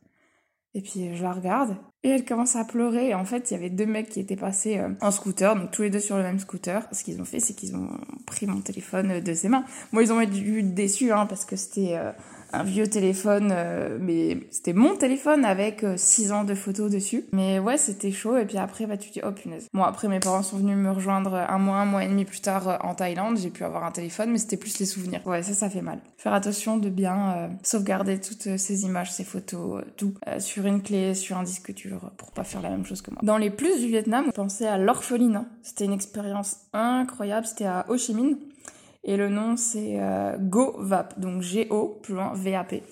[0.74, 3.08] Et puis je la regarde et elle commence à pleurer.
[3.08, 5.70] Et en fait, il y avait deux mecs qui étaient passés euh, en scooter, donc
[5.70, 6.86] tous les deux sur le même scooter.
[6.92, 7.88] Ce qu'ils ont fait, c'est qu'ils ont
[8.26, 9.64] pris mon téléphone de ses mains.
[9.92, 12.12] Moi, ils ont été déçus, hein, parce que c'était euh,
[12.54, 17.24] un vieux téléphone, euh, mais c'était mon téléphone avec 6 ans de photos dessus.
[17.32, 18.36] Mais ouais, c'était chaud.
[18.36, 19.68] Et puis après, bah, tu dis, oh punaise.
[19.72, 22.40] Bon, après, mes parents sont venus me rejoindre un mois, un mois et demi plus
[22.40, 23.38] tard en Thaïlande.
[23.38, 25.20] J'ai pu avoir un téléphone, mais c'était plus les souvenirs.
[25.26, 25.98] Ouais, ça, ça fait mal.
[26.16, 31.36] Faire attention de bien sauvegarder toutes ces images, ces photos, tout, sur une clé, sur
[31.36, 33.20] un disque dur, pour pas faire la même chose que moi.
[33.22, 35.44] Dans les plus du Vietnam, on pensait à l'orphelinat.
[35.62, 37.46] C'était une expérience incroyable.
[37.46, 38.36] C'était à Ho Chi Minh.
[39.04, 42.82] Et le nom, c'est euh, GoVap, donc G-O, plus loin, V-A-P.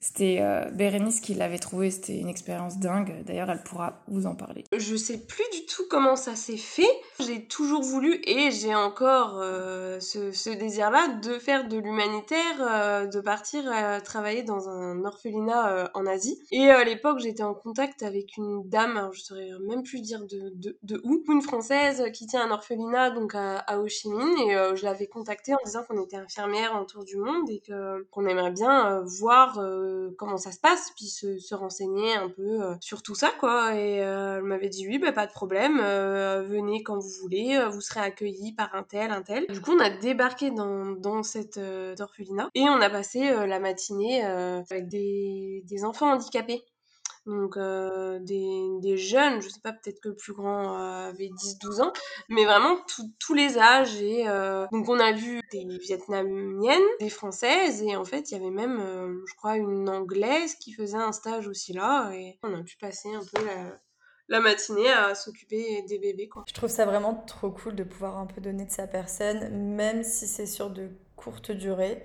[0.00, 3.24] C'était euh, Bérénice qui l'avait trouvé, c'était une expérience dingue.
[3.24, 4.62] D'ailleurs, elle pourra vous en parler.
[4.76, 6.88] Je sais plus du tout comment ça s'est fait.
[7.18, 13.20] J'ai toujours voulu et j'ai encore euh, ce, désir-là de faire de l'humanitaire, euh, de
[13.20, 13.64] partir
[14.04, 16.38] travailler dans un orphelinat en Asie.
[16.52, 20.20] Et à l'époque, j'étais en contact avec une dame, alors je saurais même plus dire
[20.24, 24.38] de, de, où, une française qui tient un orphelinat donc à, à Ho Chi Minh.
[24.48, 27.62] Et je l'avais contactée en disant qu'on était infirmière en tour du monde et
[28.10, 29.58] qu'on aimerait bien voir
[30.16, 33.74] comment ça se passe, puis se, renseigner un peu euh, sur tout ça, quoi.
[33.74, 37.58] Et euh, elle m'avait dit oui, bah, pas de problème, euh, venez quand vous voulez,
[37.70, 39.46] vous serez accueillis par un tel, un tel.
[39.48, 41.60] Du coup, on a débarqué dans, dans cette
[42.00, 46.64] orphelinat et on a passé la matinée avec des, des enfants handicapés
[47.28, 51.28] donc euh, des, des, jeunes, je sais pas, peut-être que le plus grand euh, avait
[51.28, 51.92] 10-12 ans,
[52.30, 52.78] mais vraiment
[53.18, 54.00] tous les âges.
[54.00, 58.40] Et euh, donc on a vu des vietnamiennes, des françaises, et en fait il y
[58.40, 62.62] avait même, je crois, une anglaise qui faisait un stage aussi là, et on a
[62.62, 63.46] pu passer un peu
[64.28, 66.28] la, matinée à s'occuper des bébés.
[66.28, 66.44] Quoi.
[66.48, 70.02] Je trouve ça vraiment trop cool de pouvoir un peu donner de sa personne, même
[70.02, 72.02] si c'est sur de courtes durées.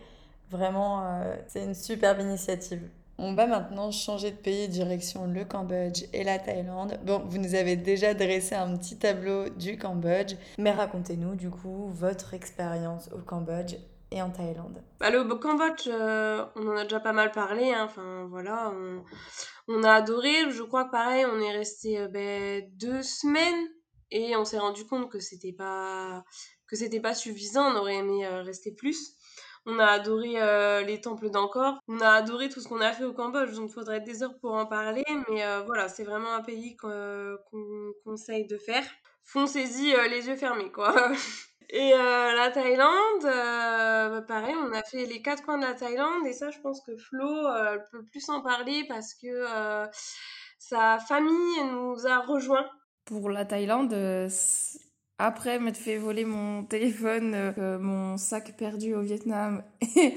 [0.52, 2.90] Vraiment, c'est une superbe initiative.
[3.26, 7.00] On va maintenant changer de pays direction le Cambodge et la Thaïlande.
[7.06, 11.88] Bon, vous nous avez déjà dressé un petit tableau du Cambodge, mais racontez-nous du coup
[11.88, 13.76] votre expérience au Cambodge
[14.12, 14.84] et en Thaïlande.
[15.00, 17.72] Bah, le Cambodge, euh, on en a déjà pas mal parlé.
[17.72, 17.86] Hein.
[17.86, 18.74] Enfin voilà,
[19.70, 20.52] on, a adoré.
[20.52, 23.70] Je crois que pareil, on est resté euh, ben, deux semaines
[24.12, 26.26] et on s'est rendu compte que c'était pas
[26.68, 27.72] que c'était pas suffisant.
[27.72, 29.16] On aurait aimé euh, rester plus.
[29.66, 31.80] On a adoré euh, les temples d'Angkor.
[31.88, 33.54] On a adoré tout ce qu'on a fait au Cambodge.
[33.54, 35.06] Donc, faudrait des heures pour en parler.
[35.30, 37.38] Mais euh, voilà, c'est vraiment un pays qu'on
[38.04, 38.84] conseille de faire.
[39.24, 40.94] Foncez-y euh, les yeux fermés, quoi.
[41.70, 46.28] Et la Thaïlande, bah, pareil, on a fait les quatre coins de la Thaïlande.
[46.28, 47.48] Et ça, je pense que Flo
[47.92, 49.88] peut plus en parler parce que
[50.60, 52.70] sa famille nous a rejoints.
[53.06, 53.96] Pour la Thaïlande,
[55.24, 59.64] après m'être fait voler mon téléphone, euh, mon sac perdu au Vietnam
[59.96, 60.16] et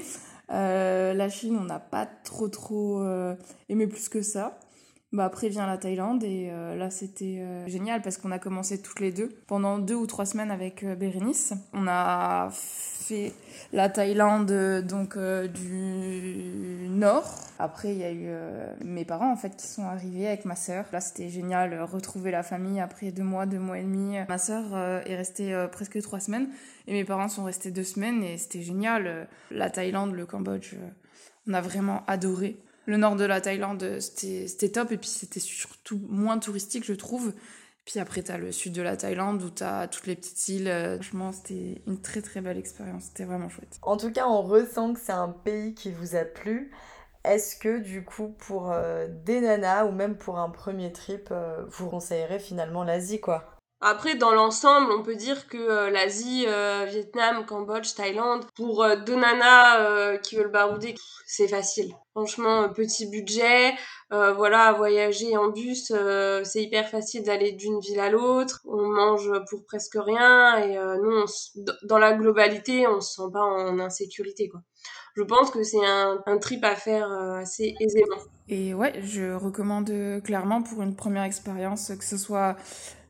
[0.51, 3.33] euh, la Chine, on n'a pas trop trop euh,
[3.69, 4.59] aimé plus que ça.
[5.13, 9.13] Bah après vient la Thaïlande et là c'était génial parce qu'on a commencé toutes les
[9.13, 11.53] deux pendant deux ou trois semaines avec Bérénice.
[11.71, 12.49] On a
[13.73, 14.51] la Thaïlande
[14.87, 17.39] donc du nord.
[17.59, 18.29] Après il y a eu
[18.83, 20.85] mes parents en fait qui sont arrivés avec ma sœur.
[20.91, 24.17] Là c'était génial retrouver la famille après deux mois, deux mois et demi.
[24.27, 26.47] Ma sœur est restée presque trois semaines
[26.87, 29.27] et mes parents sont restés deux semaines et c'était génial.
[29.51, 30.75] La Thaïlande, le Cambodge,
[31.47, 32.57] on a vraiment adoré.
[32.85, 37.33] Le nord de la Thaïlande, c'était top et puis c'était surtout moins touristique, je trouve.
[37.87, 40.49] Puis après, tu as le sud de la Thaïlande où tu as toutes les petites
[40.49, 40.69] îles.
[40.95, 43.03] Franchement, c'était une très très belle expérience.
[43.05, 43.79] C'était vraiment chouette.
[43.81, 46.71] En tout cas, on ressent que c'est un pays qui vous a plu.
[47.23, 51.65] Est-ce que du coup, pour euh, des nanas ou même pour un premier trip, euh,
[51.69, 53.56] vous conseillerez finalement l'Asie quoi?
[53.79, 58.95] Après, dans l'ensemble, on peut dire que euh, l'Asie, euh, Vietnam, Cambodge, Thaïlande, pour euh,
[58.95, 60.95] deux nanas qui veulent barouder,
[61.27, 61.93] c'est facile.
[62.15, 63.75] Franchement, petit budget,
[64.09, 65.93] voilà, voyager en bus,
[66.43, 68.61] c'est hyper facile d'aller d'une ville à l'autre.
[68.65, 71.25] On mange pour presque rien et nous,
[71.83, 74.61] dans la globalité, on se sent pas en insécurité, quoi.
[75.17, 78.21] Je pense que c'est un, trip à faire assez aisément.
[78.49, 79.91] Et ouais, je recommande
[80.23, 82.55] clairement pour une première expérience, que ce soit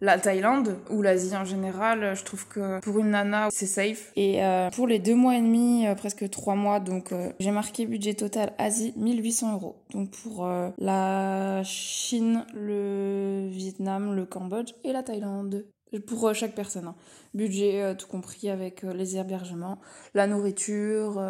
[0.02, 2.16] la Thaïlande ou l'Asie en général.
[2.16, 4.12] Je trouve que pour une nana, c'est safe.
[4.16, 7.52] Et euh, pour les deux mois et demi, euh, presque trois mois, donc euh, j'ai
[7.52, 9.76] marqué budget total Asie 1800 euros.
[9.94, 15.66] Donc pour la Chine, le Vietnam, le Cambodge et la Thaïlande.
[16.06, 16.88] Pour chaque personne.
[16.88, 16.96] Hein.
[17.34, 19.80] Budget tout compris avec les hébergements,
[20.14, 21.22] la nourriture,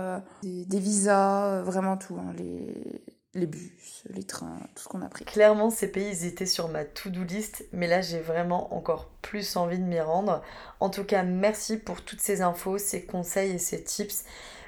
[0.43, 2.17] des, visas, vraiment tout.
[2.17, 2.34] Hein.
[2.38, 3.02] les
[3.38, 5.24] les bus, les trains, tout ce qu'on a pris.
[5.26, 9.78] Clairement, ces pays étaient sur ma to-do list, mais là j'ai vraiment encore plus envie
[9.78, 10.41] de m'y rendre.
[10.80, 14.26] En tout cas, merci pour toutes ces infos, ces conseils et ces tips.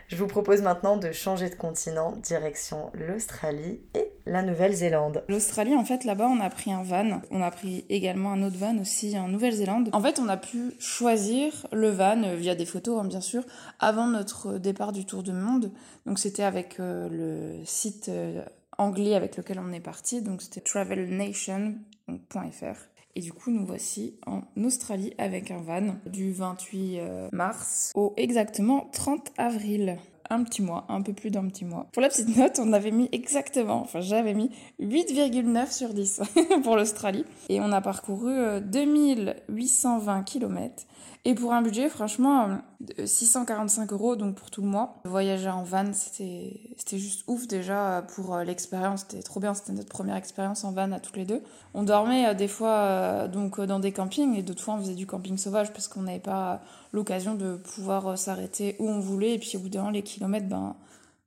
[0.07, 5.23] Je vous propose maintenant de changer de continent, direction l'Australie et la Nouvelle-Zélande.
[5.27, 7.21] L'Australie, en fait, là-bas, on a pris un van.
[7.31, 9.89] On a pris également un autre van aussi en Nouvelle-Zélande.
[9.93, 13.43] En fait, on a pu choisir le van euh, via des photos, hein, bien sûr,
[13.79, 15.71] avant notre départ du tour du monde.
[16.05, 18.43] Donc, c'était avec euh, le site euh,
[18.77, 20.21] anglais avec lequel on est parti.
[20.21, 22.77] Donc, c'était travelnation.fr.
[23.15, 26.99] Et du coup, nous voici en Australie avec un van du 28
[27.31, 29.97] mars au exactement 30 avril
[30.29, 31.87] un petit mois, un peu plus d'un petit mois.
[31.91, 36.21] Pour la petite note, on avait mis exactement, enfin j'avais mis 8,9 sur 10
[36.63, 37.25] pour l'Australie.
[37.49, 40.85] Et on a parcouru 2820 km
[41.25, 42.59] et pour un budget, franchement,
[43.03, 45.01] 645 euros, donc pour tout le mois.
[45.03, 49.01] Voyager en van, c'était juste ouf déjà pour euh, l'expérience.
[49.01, 51.43] C'était trop bien, c'était notre première expérience en van à toutes les deux.
[51.73, 54.95] On dormait euh, des fois euh, donc dans des campings et d'autres fois on faisait
[54.95, 56.61] du camping sauvage parce qu'on n'avait pas
[56.93, 59.33] l'occasion de pouvoir s'arrêter où on voulait.
[59.33, 60.77] Et puis au bout d'un les kilomètres, ben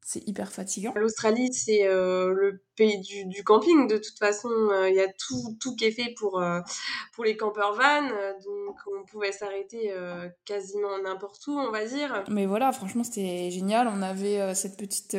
[0.04, 0.92] c'est hyper fatigant.
[0.96, 3.86] L'Australie, c'est euh, le pays du, du, camping.
[3.86, 6.60] De toute façon, euh, il y a tout, tout qui est fait pour, euh,
[7.12, 8.08] pour les campeurs van.
[8.44, 9.94] donc, on pouvait s'arrêter
[10.44, 12.24] quasiment n'importe où, on va dire.
[12.28, 13.88] Mais voilà, franchement, c'était génial.
[13.88, 15.16] On avait cette petite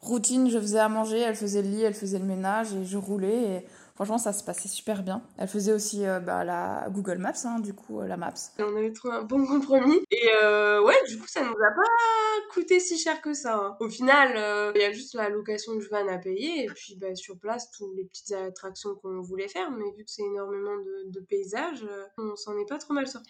[0.00, 0.50] routine.
[0.50, 3.42] Je faisais à manger, elle faisait le lit, elle faisait le ménage et je roulais.
[3.42, 3.66] Et
[4.00, 5.20] Franchement, ça se passait super bien.
[5.36, 8.32] Elle faisait aussi euh, bah, la Google Maps, hein, du coup, euh, la Maps.
[8.58, 10.00] On avait trouvé un bon compromis.
[10.10, 13.56] Et euh, ouais, du coup, ça nous a pas coûté si cher que ça.
[13.56, 13.76] Hein.
[13.78, 16.64] Au final, il y a juste la location du van à payer.
[16.64, 19.70] Et puis, bah, sur place, toutes les petites attractions qu'on voulait faire.
[19.70, 21.84] Mais vu que c'est énormément de, de paysages,
[22.16, 23.28] on s'en est pas trop mal sorti.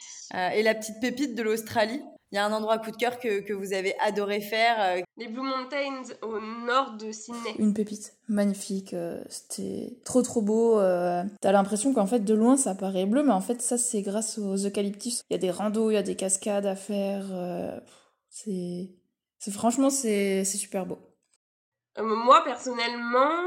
[0.54, 2.00] et la petite pépite de l'Australie?
[2.33, 5.26] Il y a un endroit coup de cœur que, que vous avez adoré faire Les
[5.26, 7.56] Blue Mountains au nord de Sydney.
[7.59, 8.94] Une pépite magnifique,
[9.28, 10.60] c'était trop trop beau.
[10.79, 14.03] Euh, T'as l'impression qu'en fait de loin ça paraît bleu, mais en fait ça c'est
[14.03, 15.23] grâce aux eucalyptus.
[15.31, 17.27] Il y a des randos, il y a des cascades à faire.
[17.31, 17.79] Euh,
[18.29, 18.90] c'est,
[19.51, 20.99] franchement c'est super beau.
[21.99, 23.42] moi personnellement,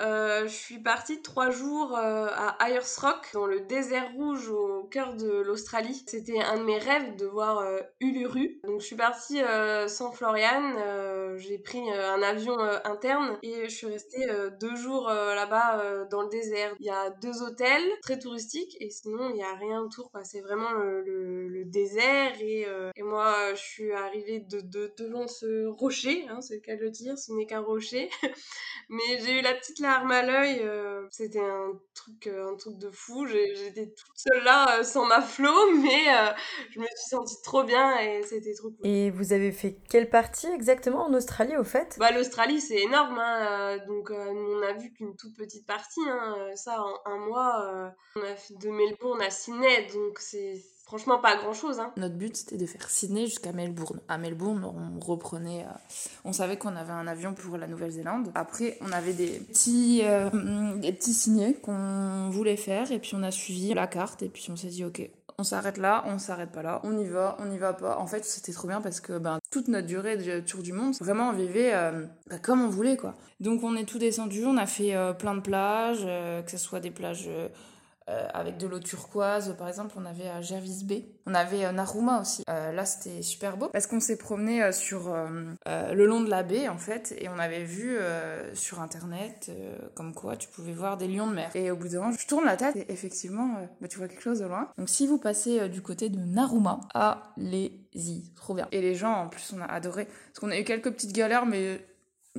[0.00, 4.84] euh, je suis partie trois jours euh, à Ayers Rock, dans le désert rouge au
[4.84, 6.04] cœur de l'Australie.
[6.06, 8.60] C'était un de mes rêves de voir euh, Uluru.
[8.64, 9.40] Donc je suis partie
[9.88, 14.26] sans Florian, j'ai pris un avion interne et je suis restée
[14.60, 16.74] deux jours là-bas dans le désert.
[16.80, 20.10] Il y a deux hôtels très touristiques et sinon il n'y a rien autour.
[20.24, 26.26] C'est vraiment le, désert et, et, moi je suis arrivée de, de, devant ce rocher,
[26.28, 28.08] hein, c'est le cas de le dire, ce n'est qu'un rocher.
[28.88, 30.60] Mais j'ai eu la petite larme à l'œil.
[30.62, 33.26] Euh, c'était un truc, euh, un truc de fou.
[33.26, 36.04] J'étais toute seule là, euh, sans ma flot, mais
[36.70, 38.86] je me suis sentie trop bien et c'était trop cool.
[38.86, 41.96] Et vous avez fait quelle partie exactement en Australie, au fait?
[41.98, 43.18] Bah, l'Australie, c'est énorme.
[43.18, 46.00] Hein, donc, on a vu qu'une toute petite partie.
[46.08, 49.86] Hein, ça, en un mois, on a fait de Melbourne à Sydney.
[49.92, 51.80] Donc, c'est franchement pas grand chose.
[51.80, 51.92] Hein.
[51.96, 54.00] Notre but c'était de faire Sydney jusqu'à Melbourne.
[54.08, 55.64] À Melbourne, on reprenait.
[55.64, 55.72] Euh,
[56.24, 58.30] on savait qu'on avait un avion pour la Nouvelle-Zélande.
[58.34, 63.22] Après, on avait des petits, euh, des petits signets qu'on voulait faire et puis on
[63.22, 65.10] a suivi la carte et puis on s'est dit ok.
[65.38, 67.98] On s'arrête là, on s'arrête pas là, on y va, on y va pas.
[67.98, 70.94] En fait, c'était trop bien parce que ben, toute notre durée de tour du monde,
[70.98, 73.14] vraiment on vivait euh, ben, comme on voulait quoi.
[73.40, 76.06] Donc on est tout descendu, on a fait plein de plages,
[76.46, 77.28] que ce soit des plages
[78.08, 79.56] euh, avec de l'eau turquoise.
[79.58, 81.06] Par exemple, on avait à Jervis Bay.
[81.26, 82.44] On avait euh, Naruma aussi.
[82.48, 85.12] Euh, là, c'était super beau parce qu'on s'est promené sur
[85.66, 87.98] le long de la baie en fait et on avait vu
[88.54, 89.50] sur internet
[89.94, 91.50] comme quoi tu pouvais voir des lions de mer.
[91.54, 94.22] Et au bout d'un moment, je tourne la tête et effectivement, bah, tu vois quelque
[94.22, 94.68] chose de loin.
[94.78, 98.68] Donc si vous passez du côté de Naruma, allez-y, trop bien.
[98.70, 101.46] Et les gens, en plus, on a adoré parce qu'on a eu quelques petites galères,
[101.46, 101.80] mais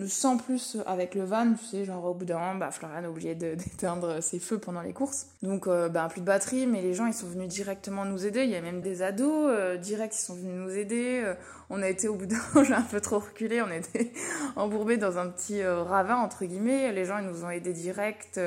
[0.07, 3.09] sans plus avec le van, tu sais, genre au bout d'un moment, bah, Florian a
[3.09, 5.27] oublié d'éteindre ses feux pendant les courses.
[5.41, 8.43] Donc, euh, bah, plus de batterie, mais les gens, ils sont venus directement nous aider.
[8.43, 11.21] Il y a même des ados euh, direct, ils sont venus nous aider.
[11.23, 11.33] Euh,
[11.69, 14.11] on a été au bout d'un moment, j'ai un peu trop reculé, on était
[14.55, 16.91] embourbés dans un petit ravin, entre guillemets.
[16.91, 18.39] Les gens, ils nous ont aidés direct.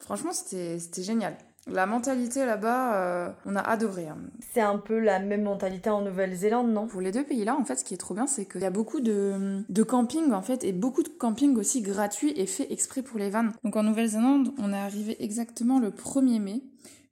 [0.00, 1.36] Franchement, c'était génial.
[1.68, 4.06] La mentalité là-bas, euh, on a adoré.
[4.06, 4.18] Hein.
[4.52, 6.86] C'est un peu la même mentalité en Nouvelle-Zélande, non?
[6.86, 8.70] Pour les deux pays-là, en fait, ce qui est trop bien, c'est qu'il y a
[8.70, 13.02] beaucoup de, de camping, en fait, et beaucoup de camping aussi gratuits et fait exprès
[13.02, 13.52] pour les vannes.
[13.64, 16.62] Donc en Nouvelle-Zélande, on est arrivé exactement le 1er mai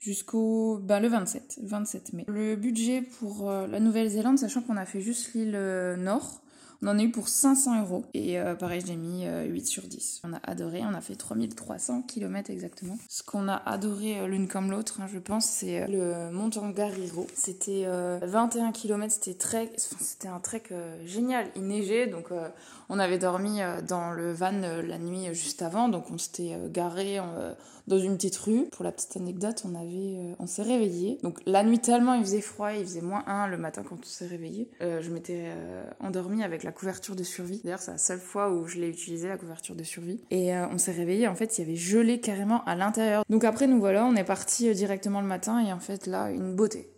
[0.05, 2.25] jusqu'au ben, le 27, 27 mai.
[2.29, 6.43] Le budget pour euh, la Nouvelle-Zélande, sachant qu'on a fait juste l'île euh, nord,
[6.85, 8.05] On en a eu pour 500 euros.
[8.13, 10.21] Et euh, pareil, j'ai mis 8 sur 10.
[10.25, 12.99] On a adoré, on a fait 3300 km exactement.
[13.09, 17.27] Ce qu'on a adoré l'une comme l'autre, hein, je pense, c'est le Montangariro.
[17.35, 17.87] C'était
[18.23, 20.65] 21 km, c'était très, c'était un trek
[21.07, 21.47] génial.
[21.57, 22.27] Il neigeait, donc
[22.91, 27.19] on avait dormi dans le van la nuit juste avant, donc on s'était garé
[27.87, 28.67] dans une petite rue.
[28.73, 31.19] Pour la petite anecdote, on avait, euh, on s'est réveillé.
[31.23, 34.07] Donc la nuit tellement il faisait froid, il faisait moins 1 le matin quand on
[34.07, 34.69] s'est réveillé.
[34.81, 37.61] Euh, je m'étais euh, endormie avec la couverture de survie.
[37.65, 40.21] D'ailleurs, c'est la seule fois où je l'ai utilisé la couverture de survie.
[40.31, 41.29] Et on s'est réveillé.
[41.29, 43.25] En fait, il y avait gelé carrément à l'intérieur.
[43.29, 46.55] Donc après, nous voilà, on est parti directement le matin et en fait là, une
[46.55, 46.91] beauté.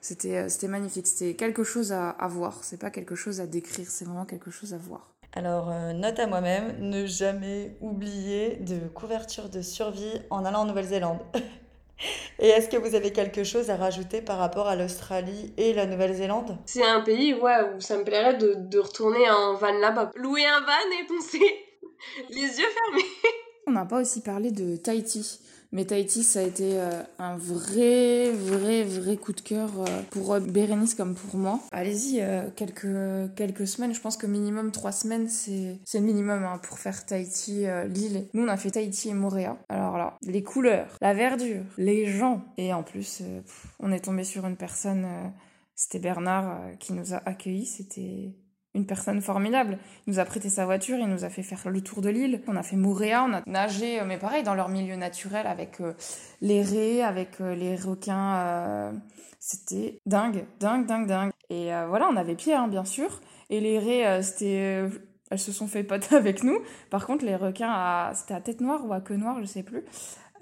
[0.00, 1.06] C'était, c'était magnifique.
[1.06, 2.64] C'était quelque chose à, à voir.
[2.64, 3.90] C'est pas quelque chose à décrire.
[3.90, 5.10] C'est vraiment quelque chose à voir.
[5.32, 10.64] Alors, euh, note à moi-même, ne jamais oublier de couverture de survie en allant en
[10.64, 11.20] Nouvelle-Zélande.
[12.40, 15.86] Et est-ce que vous avez quelque chose à rajouter par rapport à l'Australie et la
[15.86, 16.56] Nouvelle-Zélande?
[16.64, 20.10] C'est un pays ouais, où ça me plairait de, de retourner en van là-bas.
[20.16, 21.38] Louer un van et poncer
[22.30, 23.06] les yeux fermés.
[23.66, 25.40] On n'a pas aussi parlé de Tahiti.
[25.72, 30.34] Mais Tahiti, ça a été euh, un vrai, vrai, vrai coup de cœur euh, pour
[30.34, 31.60] euh, Bérénice comme pour moi.
[31.70, 32.20] Allez-y,
[32.56, 37.66] quelques, semaines, je pense que minimum trois semaines, c'est le minimum hein, pour faire Tahiti,
[37.86, 38.26] l'île.
[38.34, 39.56] Nous, on a fait Tahiti et Moréa.
[39.68, 42.42] Alors là, les couleurs, la verdure, les gens.
[42.56, 43.22] Et en plus,
[43.78, 45.06] on est tombé sur une personne,
[45.76, 47.66] c'était Bernard qui nous a accueillis.
[47.66, 48.34] C'était
[48.74, 49.78] une personne formidable.
[50.06, 52.40] Il nous a prêté sa voiture, il nous a fait faire le tour de l'île.
[52.46, 55.80] On a fait Mouréa, on a nagé, euh, mais pareil, dans leur milieu naturel avec
[55.80, 55.94] euh,
[56.40, 58.92] les raies, avec euh, les requins.
[59.38, 61.30] C'était dingue, dingue, dingue, dingue.
[61.48, 63.20] Et voilà, on avait pied, hein, bien sûr.
[63.48, 64.84] Et les raies, c'était...
[65.30, 66.58] elles se sont fait potes avec nous.
[66.90, 69.84] Par contre, les requins, c'était à tête noire ou à queue noire, je sais plus.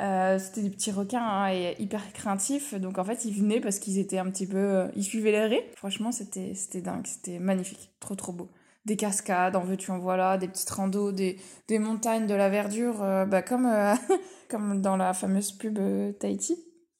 [0.01, 2.75] Euh, c'était des petits requins hein, et hyper craintifs.
[2.75, 4.57] Donc en fait, ils venaient parce qu'ils étaient un petit peu.
[4.57, 5.71] Euh, ils suivaient les raies.
[5.77, 7.07] Franchement, c'était dingue.
[7.07, 7.91] C'était magnifique.
[8.01, 8.49] Trop, trop beau.
[8.87, 11.37] Des cascades, en veux-tu, en voilà, des petites randos, des,
[11.67, 13.69] des montagnes, de la verdure, euh, bah, comme,
[14.49, 15.79] comme dans la fameuse pub
[16.19, 16.57] Tahiti.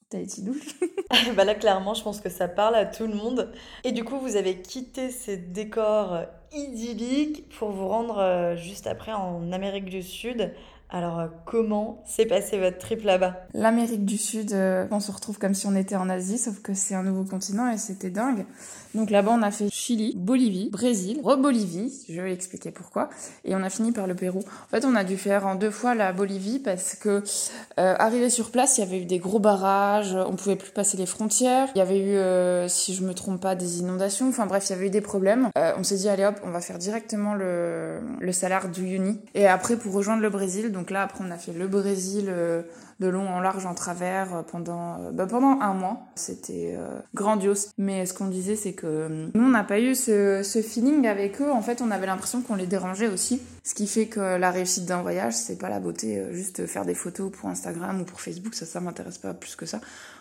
[0.09, 0.75] Tahiti douche.
[1.35, 3.51] bah là, clairement, je pense que ça parle à tout le monde.
[3.83, 9.51] Et du coup, vous avez quitté ces décors idylliques pour vous rendre juste après en
[9.51, 10.51] Amérique du Sud
[10.91, 13.35] alors, euh, comment s'est passé votre trip là-bas?
[13.53, 16.73] L'Amérique du Sud, euh, on se retrouve comme si on était en Asie, sauf que
[16.73, 18.45] c'est un nouveau continent et c'était dingue.
[18.95, 23.09] Donc là-bas, on a fait Chili, Bolivie, Brésil, re-Bolivie, je vais expliquer pourquoi,
[23.45, 24.39] et on a fini par le Pérou.
[24.39, 27.21] En fait, on a dû faire en deux fois la Bolivie parce que,
[27.79, 30.97] euh, arrivé sur place, il y avait eu des gros barrages, on pouvait plus passer
[30.97, 34.47] les frontières, il y avait eu, euh, si je me trompe pas, des inondations, enfin
[34.47, 35.49] bref, il y avait eu des problèmes.
[35.55, 39.19] on s'est dit, allez hop, on va faire directement le, le salaire du Uni.
[39.35, 42.61] Et après, pour rejoindre le Brésil, là, après, on a fait le Brésil euh,
[42.99, 46.01] de long en large en travers euh, pendant, euh, bah, pendant un mois.
[46.15, 46.77] C'était
[47.13, 47.69] grandiose.
[47.77, 51.41] Mais ce qu'on disait, c'est que nous, on n'a pas eu ce, ce, feeling avec
[51.41, 51.51] eux.
[51.51, 53.41] En fait, on avait l'impression qu'on les dérangeait aussi.
[53.63, 56.95] Ce qui fait que la réussite d'un voyage, c'est pas la beauté, juste faire des
[56.95, 58.55] photos pour Instagram ou pour Facebook.
[58.55, 59.79] Ça, ça m'intéresse pas plus que ça.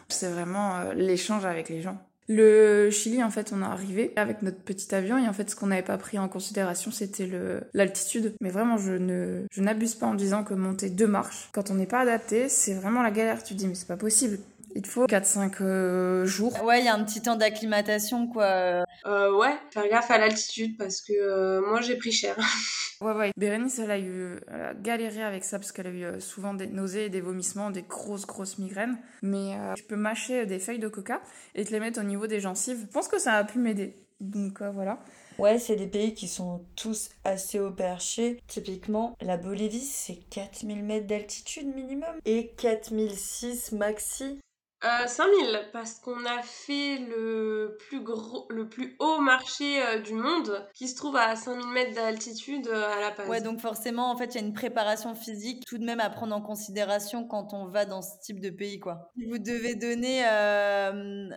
[0.09, 1.99] C'est vraiment l'échange avec les gens.
[2.29, 5.57] Le Chili, en fait, on est arrivé avec notre petit avion et en fait, ce
[5.57, 7.29] qu'on n'avait pas pris en considération, c'était
[7.73, 8.35] l'altitude.
[8.43, 11.75] Mais vraiment, je ne je n'abuse pas en disant que monter deux marches, quand on
[11.75, 13.43] n'est pas adapté, c'est vraiment la galère.
[13.43, 14.39] Tu te dis, mais c'est pas possible.
[14.75, 16.53] Il te faut 4-5 euh, jours.
[16.65, 18.85] Ouais, il y a un petit temps d'acclimatation, quoi.
[19.07, 22.37] Euh, ouais, faire gaffe à l'altitude parce que euh, moi j'ai pris cher.
[23.01, 23.33] ouais, ouais.
[23.37, 26.55] Bérénice, elle a eu elle a galéré avec ça parce qu'elle a eu euh, souvent
[26.55, 28.99] des nausées, des vomissements, des grosses, grosses migraines.
[29.23, 31.21] Mais tu peux mâcher des feuilles de coca
[31.55, 32.81] et te les mettre au niveau des gencives.
[32.81, 33.97] Je pense que ça a pu m'aider.
[34.21, 34.99] Donc voilà.
[35.39, 38.41] Ouais, c'est des pays qui sont tous assez haut perché.
[38.49, 44.41] Typiquement, la Bolivie, c'est 4000 mètres d'altitude minimum et 4006 maxi.
[44.85, 50.15] Euh, 5000 parce qu'on a fait le plus gros, le plus haut marché euh, du
[50.15, 53.29] monde qui se trouve à 5000 mètres d'altitude euh, à La Paz.
[53.29, 56.11] Ouais, donc forcément, en fait, il y a une préparation physique tout de même à
[56.11, 59.11] prendre en considération quand on va dans ce type de pays, quoi.
[59.17, 61.29] Vous devez donner euh,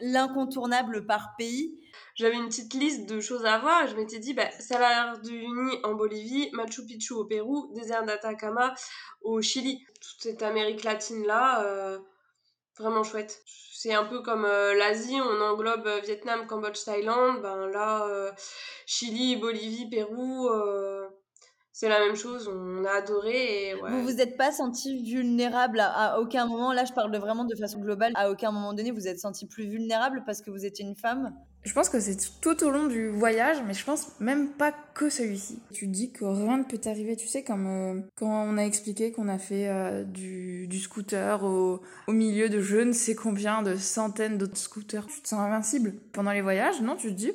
[0.00, 1.80] l'incontournable par pays.
[2.16, 5.34] J'avais une petite liste de choses à voir et je m'étais dit, bah, Salar du
[5.34, 8.74] Uni en Bolivie, Machu Picchu au Pérou, désert d'Atacama
[9.22, 9.82] au Chili.
[10.02, 11.64] Toute cette Amérique latine là
[12.78, 13.42] vraiment chouette.
[13.72, 18.32] C'est un peu comme euh, l'Asie, on englobe euh, Vietnam, Cambodge, Thaïlande, ben là, euh,
[18.86, 20.48] Chili, Bolivie, Pérou,
[21.74, 23.70] c'est la même chose, on a adoré.
[23.70, 27.56] Et, Vous vous êtes pas senti vulnérable à, aucun moment, là je parle vraiment de
[27.56, 30.84] façon globale, à aucun moment donné vous êtes senti plus vulnérable parce que vous étiez
[30.84, 31.34] une femme?
[31.64, 35.10] Je pense que c'est tout au long du voyage, mais je pense même pas que
[35.10, 35.58] celui-ci.
[35.72, 39.10] Tu dis que rien ne peut t'arriver, tu sais, comme euh, quand on a expliqué
[39.10, 43.62] qu'on a fait euh, du, du, scooter au, au, milieu de je ne sais combien
[43.62, 45.06] de centaines d'autres scooters.
[45.06, 45.94] Tu te sens invincible.
[46.12, 47.32] Pendant les voyages, non, tu te dis,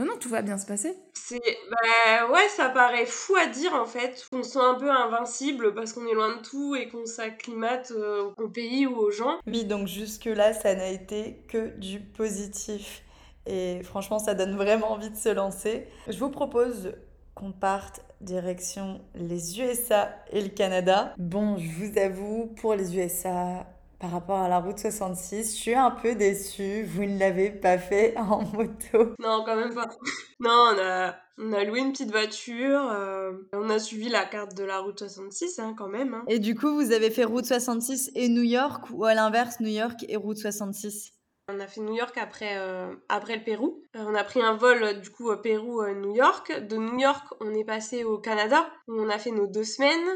[0.00, 0.96] Non, non, tout va bien se passer.
[1.12, 4.26] C'est, bah ouais, ça paraît fou à dire en fait.
[4.32, 7.92] On se sent un peu invincible parce qu'on est loin de tout et qu'on s'acclimate
[7.94, 9.38] euh, au pays ou aux gens.
[9.46, 13.02] Oui, donc jusque-là, ça n'a été que du positif.
[13.44, 15.86] Et franchement, ça donne vraiment envie de se lancer.
[16.08, 16.94] Je vous propose
[17.34, 21.12] qu'on parte direction les USA et le Canada.
[21.18, 23.66] Bon, je vous avoue, pour les USA,
[24.00, 26.82] par rapport à la route 66, je suis un peu déçue.
[26.84, 29.14] Vous ne l'avez pas fait en moto.
[29.18, 29.88] Non, quand même pas.
[30.40, 32.80] Non, on a, on a loué une petite voiture.
[32.92, 36.14] euh, on a suivi la carte de la route 66 hein, quand même.
[36.14, 36.24] hein.
[36.28, 39.68] Et du coup, vous avez fait route 66 et New York ou à l'inverse, New
[39.68, 41.12] York et route 66
[41.52, 43.82] On a fait New York après, euh, après le Pérou.
[43.96, 46.50] Euh, on a pris un vol du coup Pérou-New York.
[46.68, 50.08] De New York, on est passé au Canada où on a fait nos deux semaines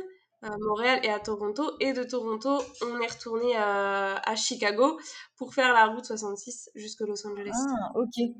[0.44, 1.72] à Montréal et à Toronto.
[1.80, 4.98] Et de Toronto, on est retourné à, à Chicago
[5.36, 7.52] pour faire la route 66 jusqu'à Los Angeles.
[7.54, 8.34] Ah, ok.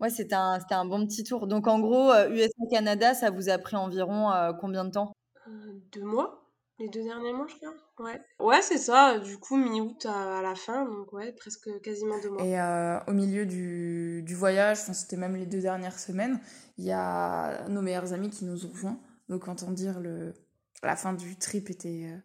[0.00, 1.46] Ouais, c'était un, c'était un bon petit tour.
[1.46, 5.12] Donc en gros, euh, USA-Canada, ça vous a pris environ euh, combien de temps?
[5.46, 5.50] Euh,
[5.92, 6.50] deux mois
[6.80, 7.74] Les deux derniers mois, je crois.
[8.00, 9.18] Ouais, ouais c'est ça.
[9.20, 10.86] Du coup, mi-août à, à la fin.
[10.86, 12.44] Donc ouais, presque quasiment deux mois.
[12.44, 16.40] Et euh, au milieu du, du voyage, enfin, c'était même les deux dernières semaines,
[16.78, 18.98] il y a nos meilleurs amis qui nous ont rejoints.
[19.28, 20.34] Donc, entend dire le,
[20.82, 22.18] la fin du trip était, euh,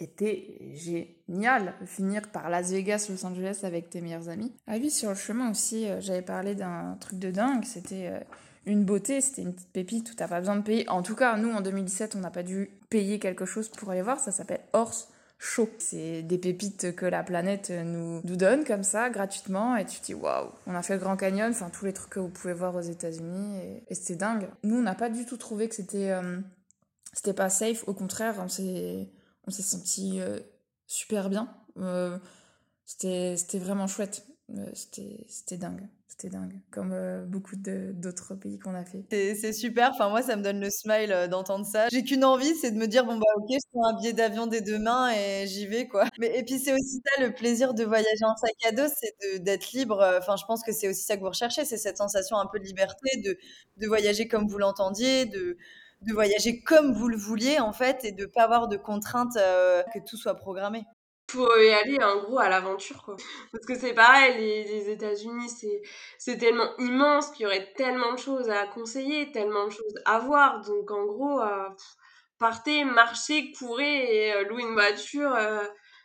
[0.00, 1.74] était génial.
[1.86, 4.52] Finir par Las Vegas, Los Angeles avec tes meilleurs amis.
[4.66, 7.64] Ah oui, sur le chemin aussi, euh, j'avais parlé d'un truc de dingue.
[7.64, 8.20] C'était euh,
[8.66, 10.88] une beauté, c'était une petite pépite où t'as pas besoin de payer.
[10.88, 14.02] En tout cas, nous, en 2017, on n'a pas dû payer quelque chose pour aller
[14.02, 14.20] voir.
[14.20, 15.08] Ça s'appelle Horse
[15.40, 15.70] chaud.
[15.78, 20.06] C'est des pépites que la planète nous, nous donne comme ça, gratuitement, et tu te
[20.06, 22.54] dis waouh, on a fait le Grand Canyon, enfin tous les trucs que vous pouvez
[22.54, 24.48] voir aux États-Unis, et, c'était dingue.
[24.64, 26.10] Nous, on n'a pas du tout trouvé que c'était
[27.12, 29.10] c'était pas safe, au contraire, on s'est
[29.48, 30.38] on senti euh,
[30.86, 31.48] super bien.
[31.78, 32.18] Euh,
[32.84, 34.26] c'était vraiment chouette.
[34.50, 35.88] Euh, c'était dingue.
[36.06, 36.60] C'était dingue.
[36.70, 36.94] Comme
[37.28, 39.04] beaucoup d'autres pays qu'on a fait.
[39.10, 39.92] C'est super.
[39.92, 41.88] Enfin, moi, ça me donne le smile d'entendre ça.
[41.92, 44.46] J'ai qu'une envie, c'est de me dire, bon, bah, ok, je prends un billet d'avion
[44.46, 46.06] des deux mains et j'y vais, quoi.
[46.18, 49.38] Mais, et puis, c'est aussi ça, le plaisir de voyager en sac à dos, c'est
[49.44, 50.02] d'être libre.
[50.18, 52.58] Enfin, je pense que c'est aussi ça que vous recherchez, c'est cette sensation un peu
[52.58, 53.38] de liberté, de,
[53.76, 55.56] de voyager comme vous l'entendiez, de,
[56.02, 59.82] de voyager comme vous le vouliez, en fait, et de pas avoir de contraintes, euh,
[59.94, 60.84] que tout soit programmé.
[61.30, 63.16] faut y aller en gros à l'aventure quoi
[63.52, 65.82] parce que c'est pareil les, les États-Unis c'est
[66.18, 70.18] c'est tellement immense qu'il y aurait tellement de choses à conseiller tellement de choses à
[70.20, 71.68] voir donc en gros euh,
[72.38, 75.36] partez marchez courez et euh, louez une voiture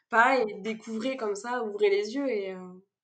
[0.10, 2.56] pareil découvrez comme ça ouvrez les yeux et,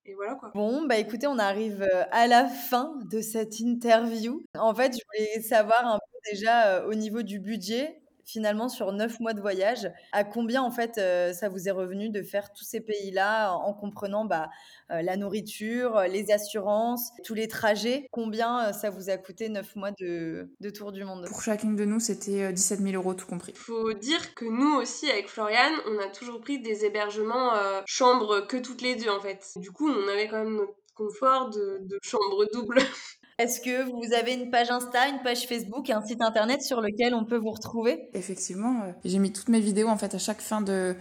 [0.05, 4.41] et voilà quoi Bon, bah écoutez, on arrive à la fin de cette interview.
[4.57, 8.91] En fait, je voulais savoir un peu déjà euh, au niveau du budget, finalement sur
[8.91, 12.53] neuf mois de voyage, à combien en fait euh, ça vous est revenu de faire
[12.53, 14.49] tous ces pays-là en en comprenant bah,
[14.91, 18.07] euh, la nourriture, les assurances, tous les trajets?
[18.11, 21.25] Combien euh, ça vous a coûté neuf mois de, de tour du monde?
[21.27, 23.53] Pour chacune de nous, c'était euh, 17 000 euros tout compris.
[23.55, 28.41] faut dire que nous aussi avec Floriane on a toujours pris des hébergements euh, chambres
[28.47, 31.79] que toutes les deux en fait du coup on avait quand même notre confort de,
[31.81, 32.79] de chambre double
[33.39, 37.13] Est-ce que vous avez une page Insta, une page Facebook, un site internet sur lequel
[37.15, 38.09] on peut vous retrouver?
[38.13, 40.93] Effectivement, euh, j'ai mis toutes mes vidéos en fait à chaque fin de,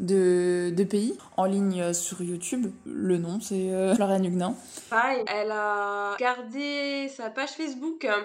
[0.00, 2.72] de, de pays en ligne euh, sur YouTube.
[2.86, 4.56] Le nom c'est euh, Florian Huguenin.
[4.90, 8.24] Pareil, elle a gardé sa page Facebook euh,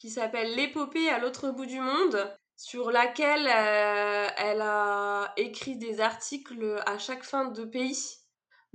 [0.00, 6.00] qui s'appelle L'épopée à l'autre bout du monde, sur laquelle euh, elle a écrit des
[6.00, 8.17] articles à chaque fin de pays.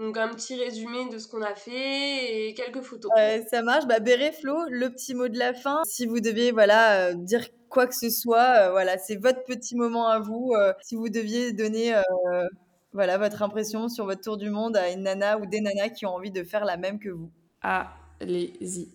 [0.04, 3.10] Donc un petit résumé de ce qu'on a fait et quelques photos.
[3.16, 3.88] Ouais, ça marche.
[3.88, 5.82] Bah, Béré, Flo, le petit mot de la fin.
[5.86, 9.76] Si vous deviez voilà, euh, dire quoi que ce soit, euh, voilà, c'est votre petit
[9.78, 10.52] moment à vous.
[10.58, 12.02] euh, si vous deviez donner euh,
[12.92, 16.06] voilà, votre impression sur votre tour du monde à une nana ou des nanas qui
[16.06, 17.32] ont envie de faire la même que vous.
[17.62, 18.90] Allez-y.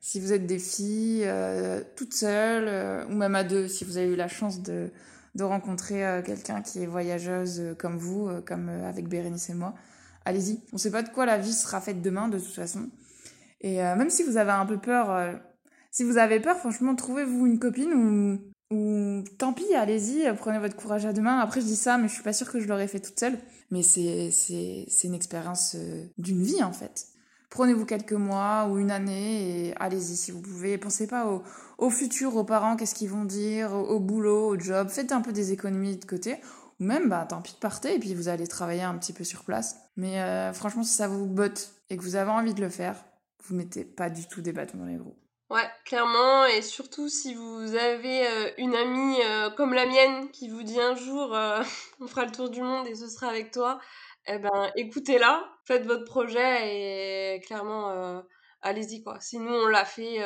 [0.00, 3.98] Si vous êtes des filles euh, toutes seules euh, ou même à deux, si vous
[3.98, 4.90] avez eu la chance de,
[5.34, 9.50] de rencontrer euh, quelqu'un qui est voyageuse euh, comme vous, euh, comme euh, avec Bérénice
[9.50, 9.74] et moi,
[10.26, 10.60] allez-y.
[10.72, 12.90] On sait pas de quoi la vie sera faite demain de toute façon.
[13.62, 15.32] Et euh, même si vous avez un peu peur, euh,
[15.90, 20.76] si vous avez peur, franchement, trouvez-vous une copine ou, tant pis, allez-y, euh, prenez votre
[20.76, 21.38] courage à deux mains.
[21.38, 23.38] Après, je dis ça, mais je suis pas sûre que je l'aurais fait toute seule.
[23.70, 25.76] Mais c'est, c'est, c'est une expérience
[26.18, 27.06] d'une vie, en fait.
[27.48, 30.76] Prenez-vous quelques mois ou une année et allez-y si vous pouvez.
[30.78, 31.26] Pensez pas
[31.78, 34.88] au, futur, aux parents, qu'est-ce qu'ils vont dire, au boulot, au job.
[34.88, 36.36] Faites un peu des économies de côté.
[36.80, 39.44] Ou même, bah, tant pis, partez et puis vous allez travailler un petit peu sur
[39.44, 39.76] place.
[39.96, 42.96] Mais euh, franchement, si ça vous botte et que vous avez envie de le faire,
[43.44, 45.16] vous mettez pas du tout des bâtons dans les roues.
[45.48, 50.48] Ouais, clairement, et surtout si vous avez euh, une amie euh, comme la mienne qui
[50.48, 51.36] vous dit un jour
[52.00, 53.78] on fera le tour du monde et ce sera avec toi,
[54.26, 58.24] eh ben écoutez-la, faites votre projet et clairement
[58.66, 59.18] allez-y quoi.
[59.20, 60.18] Si nous on l'a fait,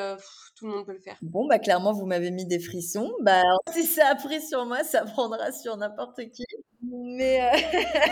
[0.56, 1.16] tout le monde peut le faire.
[1.22, 3.10] Bon, bah clairement, vous m'avez mis des frissons.
[3.22, 6.44] Bah, si ça a pris sur moi, ça prendra sur n'importe qui.
[6.82, 7.40] Mais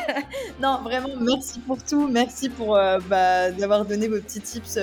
[0.60, 2.08] non, vraiment, merci pour tout.
[2.08, 4.78] Merci pour bah, d'avoir donné vos petits tips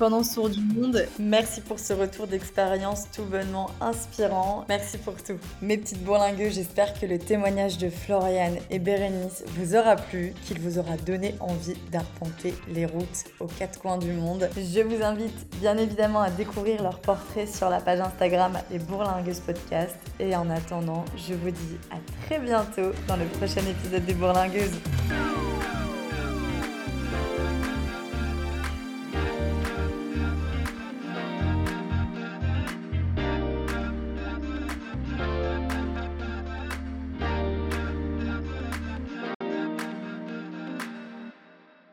[0.00, 1.06] pendant ce tour du monde.
[1.18, 4.64] Merci pour ce retour d'expérience tout bonnement inspirant.
[4.66, 5.36] Merci pour tout.
[5.60, 10.58] Mes petites bourlingueuses, j'espère que le témoignage de Floriane et Bérénice vous aura plu, qu'il
[10.58, 14.48] vous aura donné envie d'arpenter les routes aux quatre coins du monde.
[14.56, 19.40] Je vous invite bien évidemment à découvrir leurs portraits sur la page Instagram Les Bourlingueuses
[19.40, 19.96] Podcast.
[20.18, 24.80] Et en attendant, je vous dis à très bientôt dans le prochain épisode des Bourlingueuses.